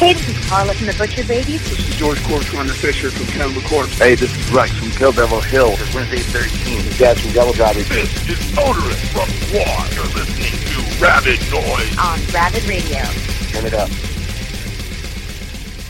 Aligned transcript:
Hey, 0.00 0.14
this 0.14 0.30
is 0.30 0.48
Carla 0.48 0.72
from 0.72 0.86
the 0.86 0.94
Butcher 0.94 1.28
Babies. 1.28 1.60
This 1.68 1.78
is 1.78 1.94
George 1.96 2.24
Corner 2.24 2.72
Fisher 2.72 3.10
from 3.10 3.26
Cannibal 3.26 3.60
Corpse. 3.60 3.98
Hey, 3.98 4.14
this 4.14 4.34
is 4.34 4.50
Rex 4.50 4.72
from 4.72 4.88
Kill 4.92 5.12
Devil 5.12 5.42
Hill. 5.42 5.72
It's 5.72 5.94
Wednesday 5.94 6.20
13. 6.20 6.78
This 6.78 6.86
is 6.86 6.98
Dad 6.98 7.18
from 7.20 7.32
DevilDriver. 7.32 7.86
This 7.86 8.30
is 8.30 8.56
Motorist 8.56 9.04
from 9.12 9.28
War. 9.52 9.76
You're 9.92 10.08
listening 10.16 10.56
to 10.72 11.04
Rabid 11.04 11.38
Noise 11.52 11.98
on 12.00 12.18
Rabid 12.32 12.64
Radio. 12.64 13.04
Turn 13.52 13.66
it 13.66 13.74
up. 13.74 13.90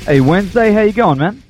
Hey, 0.05 0.21
Wednesday, 0.21 0.73
how 0.73 0.81
you 0.81 0.93
going, 0.93 1.19
man? 1.19 1.41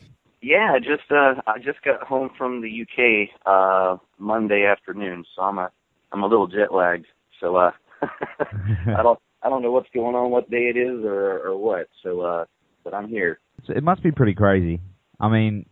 Yeah, 0.43 0.79
just 0.81 1.11
uh, 1.11 1.41
I 1.47 1.61
just 1.65 1.81
got 1.81 2.03
home 2.03 2.29
from 2.37 2.61
the 2.61 2.83
UK 2.83 3.31
uh, 3.47 3.97
Monday 4.19 4.67
afternoon, 4.67 5.25
so 5.35 5.41
I'm 5.41 5.57
a 5.57 5.71
I'm 6.13 6.23
a 6.23 6.27
little 6.27 6.47
jet 6.47 6.75
lagged. 6.75 7.07
So 7.41 7.57
uh, 7.57 7.71
I 8.03 9.03
don't 9.03 9.19
I 9.43 9.49
don't 9.49 9.63
know 9.63 9.73
what's 9.73 9.89
going 9.95 10.15
on, 10.15 10.31
what 10.31 10.51
day 10.51 10.69
it 10.69 10.77
is, 10.77 11.05
or 11.05 11.49
or 11.49 11.57
what. 11.57 11.89
So, 12.03 12.21
uh, 12.21 12.45
but 12.85 12.95
I'm 12.95 13.09
here. 13.09 13.41
It 13.69 13.83
must 13.83 14.03
be 14.03 14.11
pretty 14.11 14.35
crazy. 14.35 14.81
I 15.19 15.29
mean, 15.29 15.67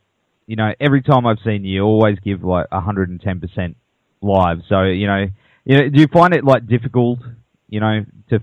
you 0.47 0.57
know, 0.57 0.73
every 0.81 1.03
time 1.03 1.27
I've 1.27 1.39
seen 1.45 1.65
you, 1.65 1.75
you 1.75 1.83
always 1.83 2.19
give 2.21 2.43
like 2.43 2.71
110 2.71 3.41
percent 3.41 3.77
live. 4.21 4.59
So, 4.69 4.83
you 4.83 5.07
know, 5.07 5.27
you 5.65 5.77
know, 5.77 5.89
do 5.89 6.01
you 6.01 6.07
find 6.13 6.35
it 6.35 6.45
like 6.45 6.67
difficult, 6.67 7.21
you 7.69 7.81
know, 7.81 8.05
to 8.31 8.41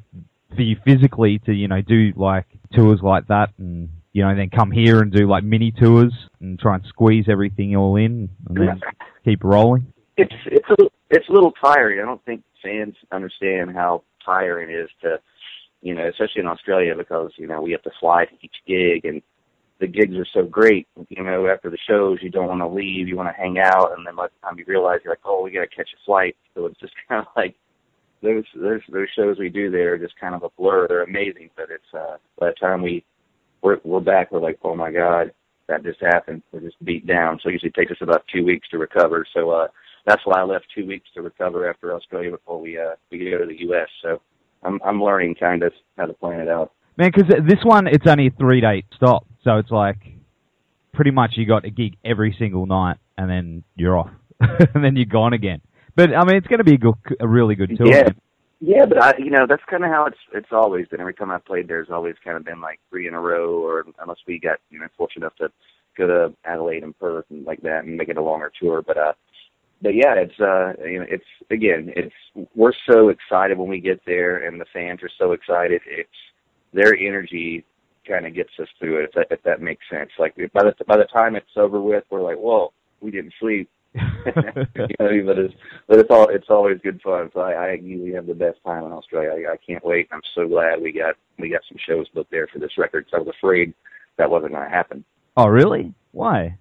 for 0.55 0.61
you 0.61 0.77
physically 0.85 1.39
to 1.45 1.53
you 1.53 1.67
know 1.67 1.81
do 1.81 2.13
like 2.15 2.45
tours 2.73 2.99
like 3.01 3.27
that 3.27 3.49
and 3.57 3.89
you 4.13 4.23
know 4.23 4.35
then 4.35 4.49
come 4.49 4.71
here 4.71 5.01
and 5.01 5.11
do 5.11 5.27
like 5.27 5.43
mini 5.43 5.71
tours 5.71 6.13
and 6.39 6.59
try 6.59 6.75
and 6.75 6.85
squeeze 6.87 7.25
everything 7.29 7.75
all 7.75 7.95
in 7.95 8.29
and 8.47 8.57
then 8.57 8.81
keep 9.23 9.43
rolling? 9.43 9.91
It's 10.17 10.33
it's 10.45 10.69
a 10.69 10.85
it's 11.09 11.29
a 11.29 11.31
little 11.31 11.51
tiring. 11.61 11.99
I 11.99 12.05
don't 12.05 12.23
think 12.25 12.43
fans 12.63 12.95
understand 13.11 13.75
how 13.75 14.03
tiring 14.25 14.69
it 14.69 14.73
is 14.73 14.89
to, 15.01 15.19
you 15.85 15.93
know, 15.93 16.07
especially 16.09 16.41
in 16.41 16.47
Australia 16.47 16.95
because 16.97 17.31
you 17.37 17.45
know 17.45 17.61
we 17.61 17.71
have 17.71 17.83
to 17.83 17.91
fly 17.99 18.25
to 18.25 18.33
each 18.41 18.55
gig 18.67 19.05
and 19.05 19.21
the 19.79 19.85
gigs 19.87 20.15
are 20.15 20.25
so 20.33 20.43
great. 20.43 20.87
You 21.09 21.23
know, 21.23 21.47
after 21.47 21.69
the 21.69 21.77
shows, 21.87 22.17
you 22.21 22.31
don't 22.31 22.47
want 22.47 22.61
to 22.61 22.67
leave, 22.67 23.07
you 23.07 23.15
want 23.15 23.29
to 23.29 23.39
hang 23.39 23.59
out, 23.59 23.91
and 23.95 24.05
then 24.07 24.15
by 24.15 24.27
the 24.27 24.33
time 24.41 24.57
you 24.57 24.65
realize 24.67 25.01
you're 25.03 25.11
like, 25.11 25.19
oh, 25.25 25.43
we 25.43 25.51
got 25.51 25.61
to 25.61 25.67
catch 25.67 25.89
a 25.93 26.05
flight. 26.05 26.35
So 26.55 26.65
it's 26.65 26.79
just 26.79 26.93
kind 27.07 27.21
of 27.21 27.27
like 27.37 27.55
those 28.23 28.45
those 28.55 28.81
those 28.91 29.07
shows 29.15 29.37
we 29.37 29.49
do 29.49 29.69
there 29.69 29.93
are 29.93 29.99
just 29.99 30.19
kind 30.19 30.33
of 30.33 30.41
a 30.41 30.49
blur. 30.57 30.87
They're 30.87 31.03
amazing, 31.03 31.51
but 31.55 31.67
it's 31.69 31.93
uh 31.93 32.17
by 32.39 32.47
the 32.47 32.55
time 32.55 32.81
we 32.81 33.05
we're 33.61 33.79
we're 33.83 33.99
back, 33.99 34.31
we're 34.31 34.39
like, 34.41 34.57
oh 34.63 34.75
my 34.75 34.91
god, 34.91 35.31
that 35.67 35.83
just 35.83 36.01
happened. 36.01 36.41
We're 36.51 36.61
just 36.61 36.83
beat 36.83 37.05
down. 37.05 37.39
So 37.43 37.49
it 37.49 37.53
usually 37.53 37.71
takes 37.71 37.91
us 37.91 38.01
about 38.01 38.25
two 38.33 38.43
weeks 38.43 38.67
to 38.69 38.79
recover. 38.79 39.23
So 39.35 39.51
uh 39.51 39.67
that's 40.07 40.25
why 40.25 40.39
I 40.39 40.43
left 40.43 40.65
two 40.73 40.87
weeks 40.87 41.09
to 41.13 41.21
recover 41.21 41.69
after 41.69 41.93
Australia 41.93 42.31
before 42.31 42.59
we 42.59 42.79
uh 42.79 42.95
we 43.11 43.29
go 43.29 43.37
to 43.37 43.45
the 43.45 43.59
U.S. 43.61 43.89
So 44.01 44.19
I'm 44.65 44.79
I'm 44.83 45.01
learning 45.01 45.35
kind 45.35 45.63
of 45.63 45.73
how 45.97 46.05
to 46.05 46.13
plan 46.13 46.39
it 46.39 46.49
out. 46.49 46.71
Man, 46.97 47.11
because 47.13 47.29
this 47.45 47.63
one 47.63 47.87
it's 47.87 48.07
only 48.07 48.27
a 48.27 48.31
three 48.31 48.61
day 48.61 48.83
stop, 48.95 49.25
so 49.43 49.57
it's 49.57 49.71
like 49.71 49.97
pretty 50.93 51.11
much 51.11 51.31
you 51.35 51.45
got 51.45 51.65
a 51.65 51.69
gig 51.69 51.97
every 52.03 52.35
single 52.39 52.65
night, 52.65 52.97
and 53.17 53.29
then 53.29 53.63
you're 53.75 53.97
off, 53.97 54.11
and 54.39 54.83
then 54.83 54.95
you're 54.95 55.05
gone 55.05 55.33
again. 55.33 55.61
But 55.95 56.15
I 56.15 56.25
mean, 56.25 56.35
it's 56.37 56.47
going 56.47 56.59
to 56.59 56.65
be 56.65 56.75
a, 56.75 56.77
good, 56.77 56.95
a 57.19 57.27
really 57.27 57.55
good 57.55 57.77
tour. 57.77 57.87
Yeah, 57.87 58.09
yeah, 58.59 58.85
but 58.85 59.01
I, 59.01 59.13
you 59.17 59.29
know, 59.29 59.45
that's 59.47 59.63
kind 59.69 59.83
of 59.83 59.91
how 59.91 60.05
it's 60.05 60.17
it's 60.33 60.51
always 60.51 60.87
been. 60.87 60.99
Every 60.99 61.13
time 61.13 61.31
I've 61.31 61.45
played, 61.45 61.67
there's 61.67 61.89
always 61.89 62.15
kind 62.23 62.37
of 62.37 62.45
been 62.45 62.61
like 62.61 62.79
three 62.89 63.07
in 63.07 63.13
a 63.13 63.19
row, 63.19 63.63
or 63.63 63.85
unless 64.01 64.17
we 64.27 64.39
got 64.39 64.59
you 64.69 64.79
know 64.79 64.87
fortunate 64.97 65.25
enough 65.25 65.35
to 65.37 65.49
go 65.97 66.07
to 66.07 66.33
Adelaide 66.45 66.83
and 66.83 66.97
Perth 66.97 67.25
and 67.29 67.45
like 67.45 67.61
that 67.61 67.83
and 67.85 67.97
make 67.97 68.09
it 68.09 68.17
a 68.17 68.21
longer 68.21 68.51
tour. 68.59 68.81
But 68.81 68.97
uh, 68.97 69.13
but 69.85 69.93
yeah, 69.93 70.15
it's 70.15 70.39
uh, 70.39 70.73
you 70.83 70.97
know, 70.97 71.05
it's 71.07 71.23
again, 71.51 71.93
it's 71.95 72.15
we're 72.55 72.73
so 72.89 73.09
excited 73.09 73.55
when 73.55 73.69
we 73.69 73.79
get 73.79 74.01
there, 74.03 74.47
and 74.47 74.59
the 74.59 74.65
fans 74.73 75.03
are 75.03 75.11
so 75.19 75.33
excited. 75.33 75.79
It's 75.85 76.09
their 76.73 76.95
energy 76.95 77.63
kind 78.07 78.25
of 78.25 78.33
gets 78.33 78.49
us 78.59 78.67
through 78.79 79.03
it, 79.03 79.03
if 79.03 79.11
that, 79.13 79.27
if 79.29 79.43
that 79.43 79.61
makes 79.61 79.85
sense. 79.87 80.09
Like 80.17 80.35
by 80.53 80.63
the 80.63 80.73
by 80.87 80.97
the 80.97 81.05
time 81.05 81.35
it's 81.35 81.55
over 81.55 81.79
with, 81.79 82.03
we're 82.09 82.23
like, 82.23 82.37
whoa, 82.37 82.73
we 82.99 83.11
didn't 83.11 83.35
sleep. 83.39 83.69
you 83.93 84.01
know, 84.99 85.23
but 85.23 85.37
it's 85.37 85.53
but 85.87 85.99
it's 85.99 86.09
all 86.09 86.29
it's 86.29 86.49
always 86.49 86.79
good 86.81 86.99
fun. 87.03 87.29
So 87.31 87.41
I, 87.41 87.51
I 87.53 87.73
usually 87.73 88.13
have 88.13 88.25
the 88.25 88.33
best 88.33 88.57
time 88.65 88.85
in 88.85 88.91
Australia. 88.91 89.47
I, 89.47 89.53
I 89.53 89.57
can't 89.57 89.85
wait. 89.85 90.09
I'm 90.11 90.21
so 90.33 90.47
glad 90.47 90.81
we 90.81 90.93
got 90.93 91.13
we 91.37 91.49
got 91.49 91.61
some 91.69 91.77
shows 91.87 92.09
booked 92.09 92.31
there 92.31 92.47
for 92.51 92.57
this 92.57 92.75
record. 92.79 93.05
So 93.11 93.17
I 93.17 93.19
was 93.19 93.35
afraid 93.37 93.75
that 94.17 94.31
wasn't 94.31 94.53
going 94.53 94.63
to 94.63 94.75
happen. 94.75 95.05
Oh, 95.37 95.45
really? 95.45 95.93
Why? 96.11 96.57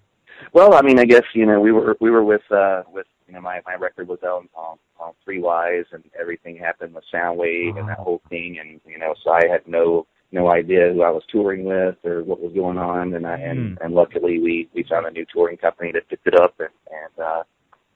Well, 0.52 0.74
I 0.74 0.82
mean, 0.82 0.98
I 0.98 1.06
guess 1.06 1.24
you 1.32 1.46
know 1.46 1.58
we 1.58 1.72
were 1.72 1.96
we 2.00 2.10
were 2.10 2.22
with 2.22 2.42
uh 2.50 2.82
with 2.92 3.06
you 3.26 3.34
know 3.34 3.40
my 3.40 3.60
my 3.66 3.74
record 3.74 4.08
was 4.08 4.18
out 4.24 4.44
on, 4.54 4.78
on 4.98 5.12
Three 5.24 5.40
Wise 5.40 5.84
and 5.92 6.04
everything 6.18 6.56
happened 6.56 6.94
with 6.94 7.04
Soundwave 7.12 7.78
and 7.78 7.88
that 7.88 7.98
whole 7.98 8.22
thing, 8.28 8.58
and 8.60 8.80
you 8.86 8.98
know 8.98 9.14
so 9.22 9.30
I 9.30 9.46
had 9.50 9.66
no 9.66 10.06
no 10.32 10.50
idea 10.50 10.92
who 10.92 11.02
I 11.02 11.10
was 11.10 11.22
touring 11.30 11.64
with 11.64 11.96
or 12.04 12.24
what 12.24 12.40
was 12.40 12.52
going 12.52 12.78
on, 12.78 13.14
and 13.14 13.26
I 13.26 13.38
mm. 13.38 13.50
and 13.50 13.78
and 13.80 13.94
luckily 13.94 14.38
we 14.38 14.68
we 14.74 14.84
found 14.88 15.06
a 15.06 15.10
new 15.10 15.24
touring 15.32 15.56
company 15.56 15.92
that 15.92 16.08
picked 16.08 16.26
it 16.26 16.34
up, 16.34 16.54
and 16.58 16.68
and 16.90 17.24
uh, 17.24 17.42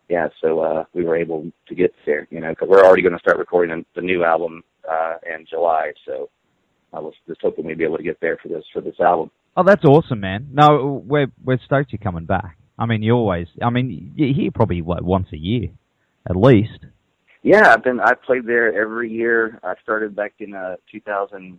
yeah, 0.09 0.29
so 0.41 0.61
uh, 0.61 0.85
we 0.95 1.05
were 1.05 1.17
able 1.17 1.51
to 1.69 1.75
get 1.75 1.93
there, 2.07 2.27
you 2.31 2.41
know, 2.41 2.51
because 2.51 2.69
we're 2.69 2.85
already 2.85 3.03
going 3.03 3.13
to 3.13 3.19
start 3.19 3.39
recording 3.39 3.85
the 3.95 4.01
new 4.01 4.25
album 4.25 4.63
uh, 4.91 5.17
in 5.27 5.45
July, 5.47 5.93
so 6.07 6.31
I 6.93 7.01
was 7.01 7.13
just 7.27 7.43
hoping 7.43 7.67
we'd 7.67 7.79
be 7.79 7.85
able 7.85 7.99
to 7.99 8.03
get 8.03 8.21
there 8.21 8.39
for 8.43 8.49
this 8.49 8.65
for 8.73 8.81
this 8.81 8.99
album. 9.01 9.31
Oh, 9.57 9.65
that's 9.65 9.85
awesome, 9.85 10.21
man! 10.21 10.49
No, 10.53 11.03
we're 11.07 11.27
we're 11.45 11.59
stoked 11.65 11.93
you're 11.93 11.99
coming 11.99 12.25
back. 12.25 12.57
I 12.79 12.87
mean, 12.87 13.03
you 13.03 13.13
always. 13.13 13.49
I 13.63 13.71
mean, 13.71 14.13
you're 14.17 14.35
here 14.35 14.51
probably 14.53 14.83
what 14.83 15.03
once 15.03 15.29
a 15.33 15.39
year, 15.39 15.69
at 16.29 16.37
least. 16.37 16.79
Yeah, 17.43 17.73
I've 17.73 17.85
been. 17.85 18.01
I 18.01 18.15
played 18.15 18.47
there 18.47 18.81
every 18.81 19.11
year. 19.11 19.59
I 19.63 19.75
started 19.83 20.15
back 20.15 20.35
in 20.39 20.55
uh, 20.55 20.77
2000 20.91 21.59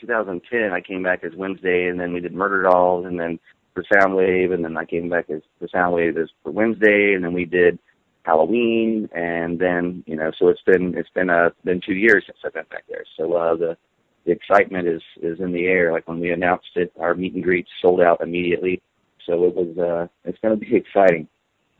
2010, 0.00 0.72
I 0.72 0.80
came 0.80 1.02
back 1.02 1.24
as 1.24 1.32
Wednesday, 1.34 1.88
and 1.88 1.98
then 1.98 2.12
we 2.12 2.20
did 2.20 2.32
Murderdolls, 2.32 3.06
and 3.06 3.18
then 3.18 3.38
for 3.74 3.84
Soundwave, 3.92 4.52
and 4.52 4.64
then 4.64 4.76
I 4.76 4.84
came 4.84 5.08
back 5.08 5.30
as 5.30 5.42
for 5.58 5.68
Soundwave 5.68 6.20
as 6.20 6.28
for 6.42 6.50
Wednesday, 6.50 7.14
and 7.14 7.24
then 7.24 7.32
we 7.32 7.44
did 7.44 7.78
Halloween, 8.24 9.08
and 9.14 9.58
then 9.58 10.02
you 10.06 10.16
know, 10.16 10.30
so 10.38 10.48
it's 10.48 10.62
been 10.62 10.96
it's 10.96 11.10
been 11.10 11.30
uh 11.30 11.50
been 11.64 11.80
two 11.84 11.94
years 11.94 12.24
since 12.26 12.38
I've 12.44 12.54
been 12.54 12.64
back 12.70 12.84
there. 12.88 13.04
So 13.16 13.32
uh, 13.34 13.56
the 13.56 13.76
the 14.24 14.32
excitement 14.32 14.88
is 14.88 15.02
is 15.22 15.40
in 15.40 15.52
the 15.52 15.66
air. 15.66 15.92
Like 15.92 16.08
when 16.08 16.20
we 16.20 16.30
announced 16.30 16.70
it, 16.76 16.92
our 17.00 17.14
meet 17.14 17.34
and 17.34 17.44
greets 17.44 17.70
sold 17.80 18.00
out 18.00 18.20
immediately. 18.20 18.82
So 19.28 19.44
it 19.44 19.54
was 19.54 19.78
uh 19.78 20.08
it's 20.24 20.38
going 20.40 20.58
to 20.58 20.60
be 20.60 20.74
exciting. 20.84 21.28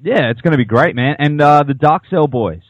Yeah, 0.00 0.30
it's 0.30 0.40
going 0.40 0.52
to 0.52 0.58
be 0.58 0.64
great, 0.64 0.94
man. 0.94 1.16
And 1.18 1.40
uh 1.40 1.64
the 1.64 1.74
Dark 1.74 2.04
Cell 2.08 2.28
boys 2.28 2.62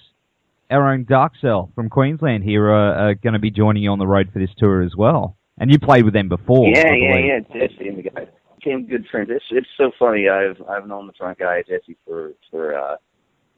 our 0.70 0.92
own 0.92 1.04
Dark 1.04 1.32
Cell 1.40 1.70
from 1.74 1.88
Queensland 1.88 2.44
here 2.44 2.66
are, 2.68 3.10
are 3.10 3.14
going 3.14 3.32
to 3.32 3.38
be 3.38 3.50
joining 3.50 3.82
you 3.82 3.90
on 3.90 3.98
the 3.98 4.06
road 4.06 4.30
for 4.32 4.38
this 4.38 4.50
tour 4.58 4.82
as 4.82 4.94
well. 4.96 5.36
And 5.58 5.70
you 5.70 5.78
played 5.78 6.04
with 6.04 6.14
them 6.14 6.28
before. 6.28 6.68
Yeah, 6.68 6.92
yeah, 6.92 7.18
yeah. 7.18 7.40
Jesse 7.40 7.88
and 7.88 7.98
the 7.98 8.10
guys 8.10 8.28
became 8.56 8.86
good 8.86 9.06
friends. 9.10 9.28
It's 9.30 9.44
it's 9.50 9.66
so 9.76 9.90
funny. 9.98 10.28
I've 10.28 10.60
I've 10.68 10.86
known 10.86 11.06
the 11.06 11.12
front 11.14 11.38
guy 11.38 11.62
Jesse 11.62 11.96
for 12.06 12.32
for 12.50 12.78
uh, 12.78 12.96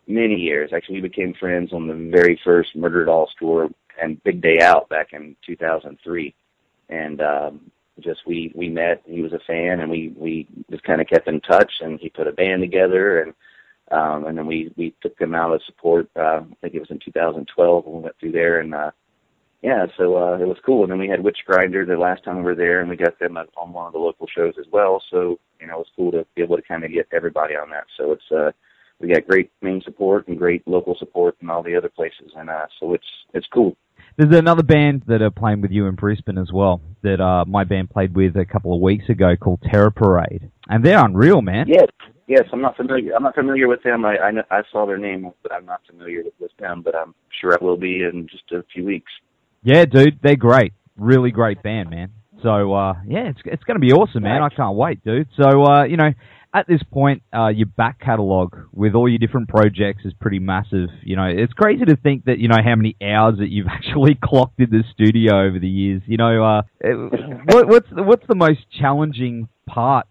many 0.06 0.36
years. 0.36 0.70
Actually, 0.74 1.02
we 1.02 1.08
became 1.08 1.34
friends 1.38 1.72
on 1.72 1.88
the 1.88 2.10
very 2.10 2.40
first 2.42 2.70
Murderdolls 2.74 3.28
tour 3.38 3.68
and 4.00 4.22
Big 4.24 4.40
Day 4.40 4.60
Out 4.62 4.88
back 4.88 5.08
in 5.12 5.36
2003. 5.46 6.34
And 6.88 7.20
um, 7.20 7.70
just 8.02 8.20
we 8.26 8.52
we 8.54 8.68
met. 8.68 9.02
He 9.06 9.22
was 9.22 9.32
a 9.32 9.40
fan, 9.46 9.80
and 9.80 9.90
we 9.90 10.14
we 10.16 10.48
just 10.70 10.84
kind 10.84 11.00
of 11.00 11.08
kept 11.08 11.28
in 11.28 11.40
touch. 11.40 11.72
And 11.80 11.98
he 12.00 12.08
put 12.08 12.28
a 12.28 12.32
band 12.32 12.62
together, 12.62 13.22
and 13.22 13.34
um, 13.90 14.26
and 14.26 14.36
then 14.36 14.46
we 14.46 14.72
we 14.76 14.94
took 15.02 15.16
them 15.18 15.34
out 15.34 15.54
as 15.54 15.60
support. 15.66 16.08
Uh, 16.16 16.40
I 16.40 16.54
think 16.60 16.74
it 16.74 16.80
was 16.80 16.90
in 16.90 17.00
2012 17.04 17.84
when 17.84 17.96
we 17.96 18.02
went 18.02 18.16
through 18.18 18.32
there, 18.32 18.60
and 18.60 18.74
uh, 18.74 18.90
yeah, 19.62 19.86
so 19.96 20.16
uh, 20.16 20.38
it 20.38 20.48
was 20.48 20.58
cool. 20.64 20.82
And 20.82 20.92
then 20.92 20.98
we 20.98 21.08
had 21.08 21.22
Witch 21.22 21.38
Grinder 21.46 21.84
the 21.84 21.96
last 21.96 22.24
time 22.24 22.36
we 22.36 22.42
were 22.42 22.54
there, 22.54 22.80
and 22.80 22.88
we 22.88 22.96
got 22.96 23.18
them 23.18 23.36
on 23.36 23.72
one 23.72 23.86
of 23.86 23.92
the 23.92 23.98
local 23.98 24.26
shows 24.26 24.54
as 24.58 24.66
well. 24.72 25.02
So 25.10 25.38
you 25.60 25.66
know, 25.66 25.74
it 25.74 25.78
was 25.78 25.92
cool 25.96 26.12
to 26.12 26.26
be 26.34 26.42
able 26.42 26.56
to 26.56 26.62
kind 26.62 26.84
of 26.84 26.92
get 26.92 27.08
everybody 27.12 27.54
on 27.54 27.70
that. 27.70 27.84
So 27.96 28.12
it's 28.12 28.32
uh, 28.32 28.52
we 29.00 29.08
got 29.08 29.26
great 29.26 29.50
main 29.62 29.82
support 29.82 30.28
and 30.28 30.38
great 30.38 30.66
local 30.66 30.96
support 30.98 31.36
in 31.40 31.50
all 31.50 31.62
the 31.62 31.76
other 31.76 31.88
places, 31.88 32.32
and 32.36 32.48
uh, 32.48 32.66
so 32.78 32.94
it's 32.94 33.06
it's 33.34 33.46
cool. 33.52 33.76
There's 34.20 34.38
another 34.38 34.62
band 34.62 35.04
that 35.06 35.22
are 35.22 35.30
playing 35.30 35.62
with 35.62 35.70
you 35.70 35.86
in 35.86 35.94
Brisbane 35.94 36.36
as 36.36 36.52
well 36.52 36.82
that 37.00 37.22
uh, 37.22 37.46
my 37.46 37.64
band 37.64 37.88
played 37.88 38.14
with 38.14 38.36
a 38.36 38.44
couple 38.44 38.74
of 38.74 38.82
weeks 38.82 39.08
ago 39.08 39.34
called 39.34 39.62
Terror 39.62 39.90
Parade, 39.90 40.50
and 40.68 40.84
they're 40.84 41.02
unreal, 41.02 41.40
man. 41.40 41.64
Yes, 41.66 41.86
yes, 42.26 42.42
I'm 42.52 42.60
not 42.60 42.76
familiar. 42.76 43.14
I'm 43.14 43.22
not 43.22 43.34
familiar 43.34 43.66
with 43.66 43.82
them. 43.82 44.04
I 44.04 44.16
I, 44.18 44.58
I 44.58 44.60
saw 44.70 44.84
their 44.84 44.98
name, 44.98 45.32
but 45.42 45.52
I'm 45.54 45.64
not 45.64 45.80
familiar 45.88 46.22
with 46.38 46.50
them. 46.58 46.82
But 46.82 46.94
I'm 46.94 47.14
sure 47.40 47.54
I 47.54 47.64
will 47.64 47.78
be 47.78 48.02
in 48.02 48.28
just 48.30 48.44
a 48.52 48.62
few 48.74 48.84
weeks. 48.84 49.10
Yeah, 49.62 49.86
dude, 49.86 50.20
they're 50.22 50.36
great. 50.36 50.74
Really 50.98 51.30
great 51.30 51.62
band, 51.62 51.88
man. 51.88 52.12
So 52.42 52.74
uh, 52.74 52.96
yeah, 53.06 53.30
it's 53.30 53.40
it's 53.46 53.64
going 53.64 53.76
to 53.76 53.86
be 53.86 53.92
awesome, 53.92 54.24
man. 54.24 54.42
I 54.42 54.50
can't 54.50 54.76
wait, 54.76 55.02
dude. 55.02 55.28
So 55.34 55.64
uh, 55.64 55.84
you 55.84 55.96
know, 55.96 56.10
at 56.52 56.66
this 56.66 56.82
point, 56.82 57.22
uh, 57.32 57.48
your 57.48 57.66
back 57.66 58.00
catalog 58.00 58.56
with 58.72 58.94
all 58.94 59.08
your 59.08 59.18
different 59.18 59.48
projects 59.48 60.04
is 60.04 60.12
pretty 60.20 60.40
massive. 60.40 60.88
You 61.02 61.16
know, 61.16 61.26
it's 61.26 61.52
crazy 61.52 61.84
to 61.84 61.96
think 61.96 62.24
that 62.24 62.38
you 62.38 62.48
know 62.48 62.58
how 62.62 62.74
many 62.74 62.96
hours 63.02 63.38
that 63.38 63.48
you've 63.48 63.66
actually 63.70 64.18
clocked 64.22 64.58
in 64.58 64.70
the 64.70 64.82
studio 64.92 65.46
over 65.46 65.58
the 65.58 65.68
years. 65.68 66.02
You 66.06 66.16
know, 66.16 66.44
uh, 66.44 66.62
what, 67.46 67.68
what's 67.68 67.88
the, 67.94 68.02
what's 68.02 68.26
the 68.26 68.34
most 68.34 68.60
challenging 68.80 69.48
part 69.66 70.06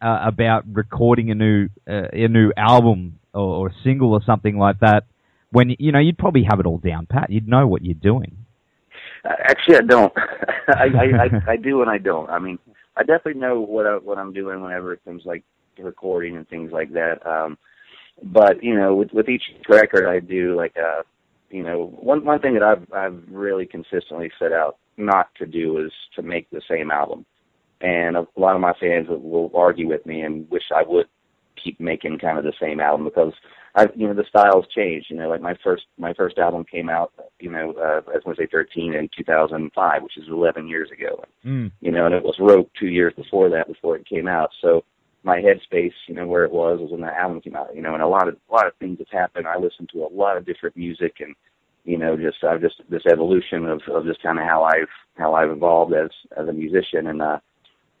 uh, 0.00 0.20
about 0.24 0.64
recording 0.72 1.30
a 1.30 1.34
new 1.34 1.68
uh, 1.88 2.08
a 2.12 2.28
new 2.28 2.52
album 2.56 3.18
or, 3.34 3.42
or 3.42 3.66
a 3.68 3.74
single 3.84 4.12
or 4.12 4.22
something 4.24 4.56
like 4.56 4.80
that? 4.80 5.04
When 5.50 5.76
you 5.78 5.92
know 5.92 5.98
you'd 5.98 6.18
probably 6.18 6.44
have 6.48 6.58
it 6.58 6.64
all 6.64 6.78
down 6.78 7.06
pat. 7.06 7.30
You'd 7.30 7.48
know 7.48 7.66
what 7.66 7.84
you're 7.84 7.94
doing. 7.94 8.38
Uh, 9.24 9.34
Actually, 9.44 9.76
I 9.76 9.80
don't. 9.82 10.12
I, 10.68 10.84
I, 10.84 11.24
I 11.24 11.52
I 11.52 11.56
do 11.56 11.82
and 11.82 11.90
I 11.90 11.98
don't. 11.98 12.30
I 12.30 12.38
mean, 12.38 12.58
I 12.96 13.02
definitely 13.02 13.42
know 13.42 13.60
what 13.60 13.86
I, 13.86 13.96
what 13.96 14.16
I'm 14.16 14.32
doing 14.32 14.62
whenever 14.62 14.94
it 14.94 15.04
comes 15.04 15.24
like 15.26 15.44
recording 15.82 16.36
and 16.36 16.48
things 16.48 16.72
like 16.72 16.92
that. 16.92 17.26
Um, 17.26 17.58
but 18.22 18.62
you 18.62 18.74
know, 18.74 18.94
with 18.94 19.12
with 19.12 19.28
each 19.28 19.44
record, 19.68 20.06
I 20.06 20.20
do 20.20 20.56
like 20.56 20.76
uh, 20.76 21.02
you 21.50 21.62
know, 21.62 21.94
one 22.00 22.24
one 22.24 22.40
thing 22.40 22.54
that 22.54 22.62
I've 22.62 22.92
I've 22.92 23.22
really 23.30 23.66
consistently 23.66 24.30
set 24.38 24.52
out 24.52 24.78
not 24.96 25.28
to 25.36 25.46
do 25.46 25.78
is 25.78 25.92
to 26.16 26.22
make 26.22 26.48
the 26.50 26.62
same 26.68 26.90
album. 26.90 27.24
And 27.80 28.16
a 28.16 28.26
lot 28.36 28.54
of 28.54 28.60
my 28.60 28.74
fans 28.78 29.08
will, 29.08 29.50
argue 29.54 29.88
with 29.88 30.06
me 30.06 30.20
and 30.20 30.48
wish 30.50 30.62
I 30.74 30.84
would 30.86 31.06
keep 31.62 31.80
making 31.80 32.18
kind 32.18 32.38
of 32.38 32.44
the 32.44 32.52
same 32.60 32.78
album 32.78 33.04
because 33.04 33.32
I, 33.74 33.88
you 33.96 34.06
know, 34.06 34.14
the 34.14 34.24
styles 34.28 34.66
changed. 34.74 35.10
You 35.10 35.16
know, 35.16 35.28
like 35.28 35.40
my 35.40 35.56
first 35.64 35.84
my 35.98 36.14
first 36.14 36.38
album 36.38 36.64
came 36.64 36.88
out, 36.88 37.12
you 37.40 37.50
know, 37.50 37.72
uh, 37.72 38.10
as 38.16 38.22
Wednesday 38.24 38.46
13 38.50 38.94
in 38.94 39.08
2005, 39.16 40.02
which 40.02 40.16
is 40.16 40.28
11 40.30 40.68
years 40.68 40.90
ago. 40.90 41.24
Mm. 41.44 41.72
You 41.80 41.90
know, 41.90 42.06
and 42.06 42.14
it 42.14 42.22
was 42.22 42.36
wrote 42.38 42.70
two 42.78 42.86
years 42.88 43.14
before 43.16 43.50
that, 43.50 43.66
before 43.66 43.96
it 43.96 44.08
came 44.08 44.28
out. 44.28 44.50
So 44.60 44.84
my 45.24 45.38
headspace, 45.38 45.92
you 46.08 46.14
know, 46.14 46.26
where 46.26 46.44
it 46.44 46.52
was 46.52 46.80
was 46.80 46.90
when 46.90 47.00
the 47.00 47.16
album 47.16 47.40
came 47.40 47.56
out. 47.56 47.74
You 47.74 47.82
know, 47.82 47.94
and 47.94 48.02
a 48.02 48.08
lot 48.08 48.28
of 48.28 48.36
a 48.50 48.52
lot 48.52 48.66
of 48.66 48.74
things 48.76 48.98
have 48.98 49.20
happened. 49.20 49.46
I 49.46 49.58
listened 49.58 49.90
to 49.92 50.04
a 50.04 50.12
lot 50.12 50.36
of 50.36 50.46
different 50.46 50.76
music 50.76 51.16
and 51.20 51.34
you 51.84 51.98
know, 51.98 52.16
just 52.16 52.42
I've 52.44 52.60
just 52.60 52.80
this 52.88 53.02
evolution 53.10 53.66
of 53.66 53.82
of 53.92 54.04
just 54.04 54.22
kind 54.22 54.38
of 54.38 54.44
how 54.46 54.64
I've 54.64 54.88
how 55.16 55.34
I've 55.34 55.50
evolved 55.50 55.94
as 55.94 56.10
as 56.36 56.48
a 56.48 56.52
musician 56.52 57.08
and 57.08 57.20
uh 57.20 57.38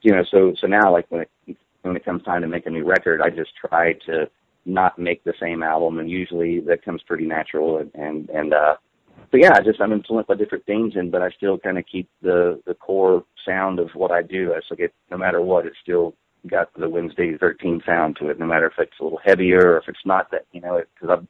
you 0.02 0.12
know, 0.12 0.24
so 0.30 0.52
so 0.60 0.66
now 0.66 0.92
like 0.92 1.06
when 1.10 1.22
it 1.22 1.56
when 1.82 1.96
it 1.96 2.04
comes 2.04 2.22
time 2.22 2.42
to 2.42 2.48
make 2.48 2.66
a 2.66 2.70
new 2.70 2.84
record, 2.84 3.20
I 3.20 3.30
just 3.30 3.50
try 3.56 3.94
to 4.06 4.28
not 4.64 4.98
make 4.98 5.24
the 5.24 5.34
same 5.40 5.62
album, 5.62 5.98
and 5.98 6.10
usually 6.10 6.60
that 6.60 6.84
comes 6.84 7.02
pretty 7.02 7.26
natural. 7.26 7.78
And 7.78 7.90
and, 7.94 8.30
and 8.30 8.54
uh, 8.54 8.76
but 9.30 9.40
yeah, 9.40 9.60
just 9.60 9.80
I'm 9.80 9.92
influenced 9.92 10.28
by 10.28 10.34
different 10.34 10.66
things, 10.66 10.94
and 10.96 11.10
but 11.10 11.22
I 11.22 11.30
still 11.30 11.58
kind 11.58 11.78
of 11.78 11.84
keep 11.90 12.08
the 12.20 12.60
the 12.66 12.74
core 12.74 13.24
sound 13.46 13.78
of 13.78 13.90
what 13.94 14.10
I 14.10 14.22
do. 14.22 14.52
I 14.54 14.60
still 14.64 14.76
get 14.76 14.92
no 15.10 15.16
matter 15.16 15.40
what, 15.40 15.66
it's 15.66 15.76
still 15.82 16.14
got 16.48 16.68
the 16.74 16.88
Wednesday 16.88 17.36
13 17.38 17.82
sound 17.86 18.16
to 18.16 18.28
it. 18.28 18.38
No 18.38 18.46
matter 18.46 18.66
if 18.66 18.72
it's 18.78 18.98
a 19.00 19.04
little 19.04 19.20
heavier 19.24 19.72
or 19.72 19.78
if 19.78 19.88
it's 19.88 20.04
not 20.04 20.30
that, 20.30 20.46
you 20.52 20.60
know, 20.60 20.80
because 20.94 21.18
I've 21.18 21.26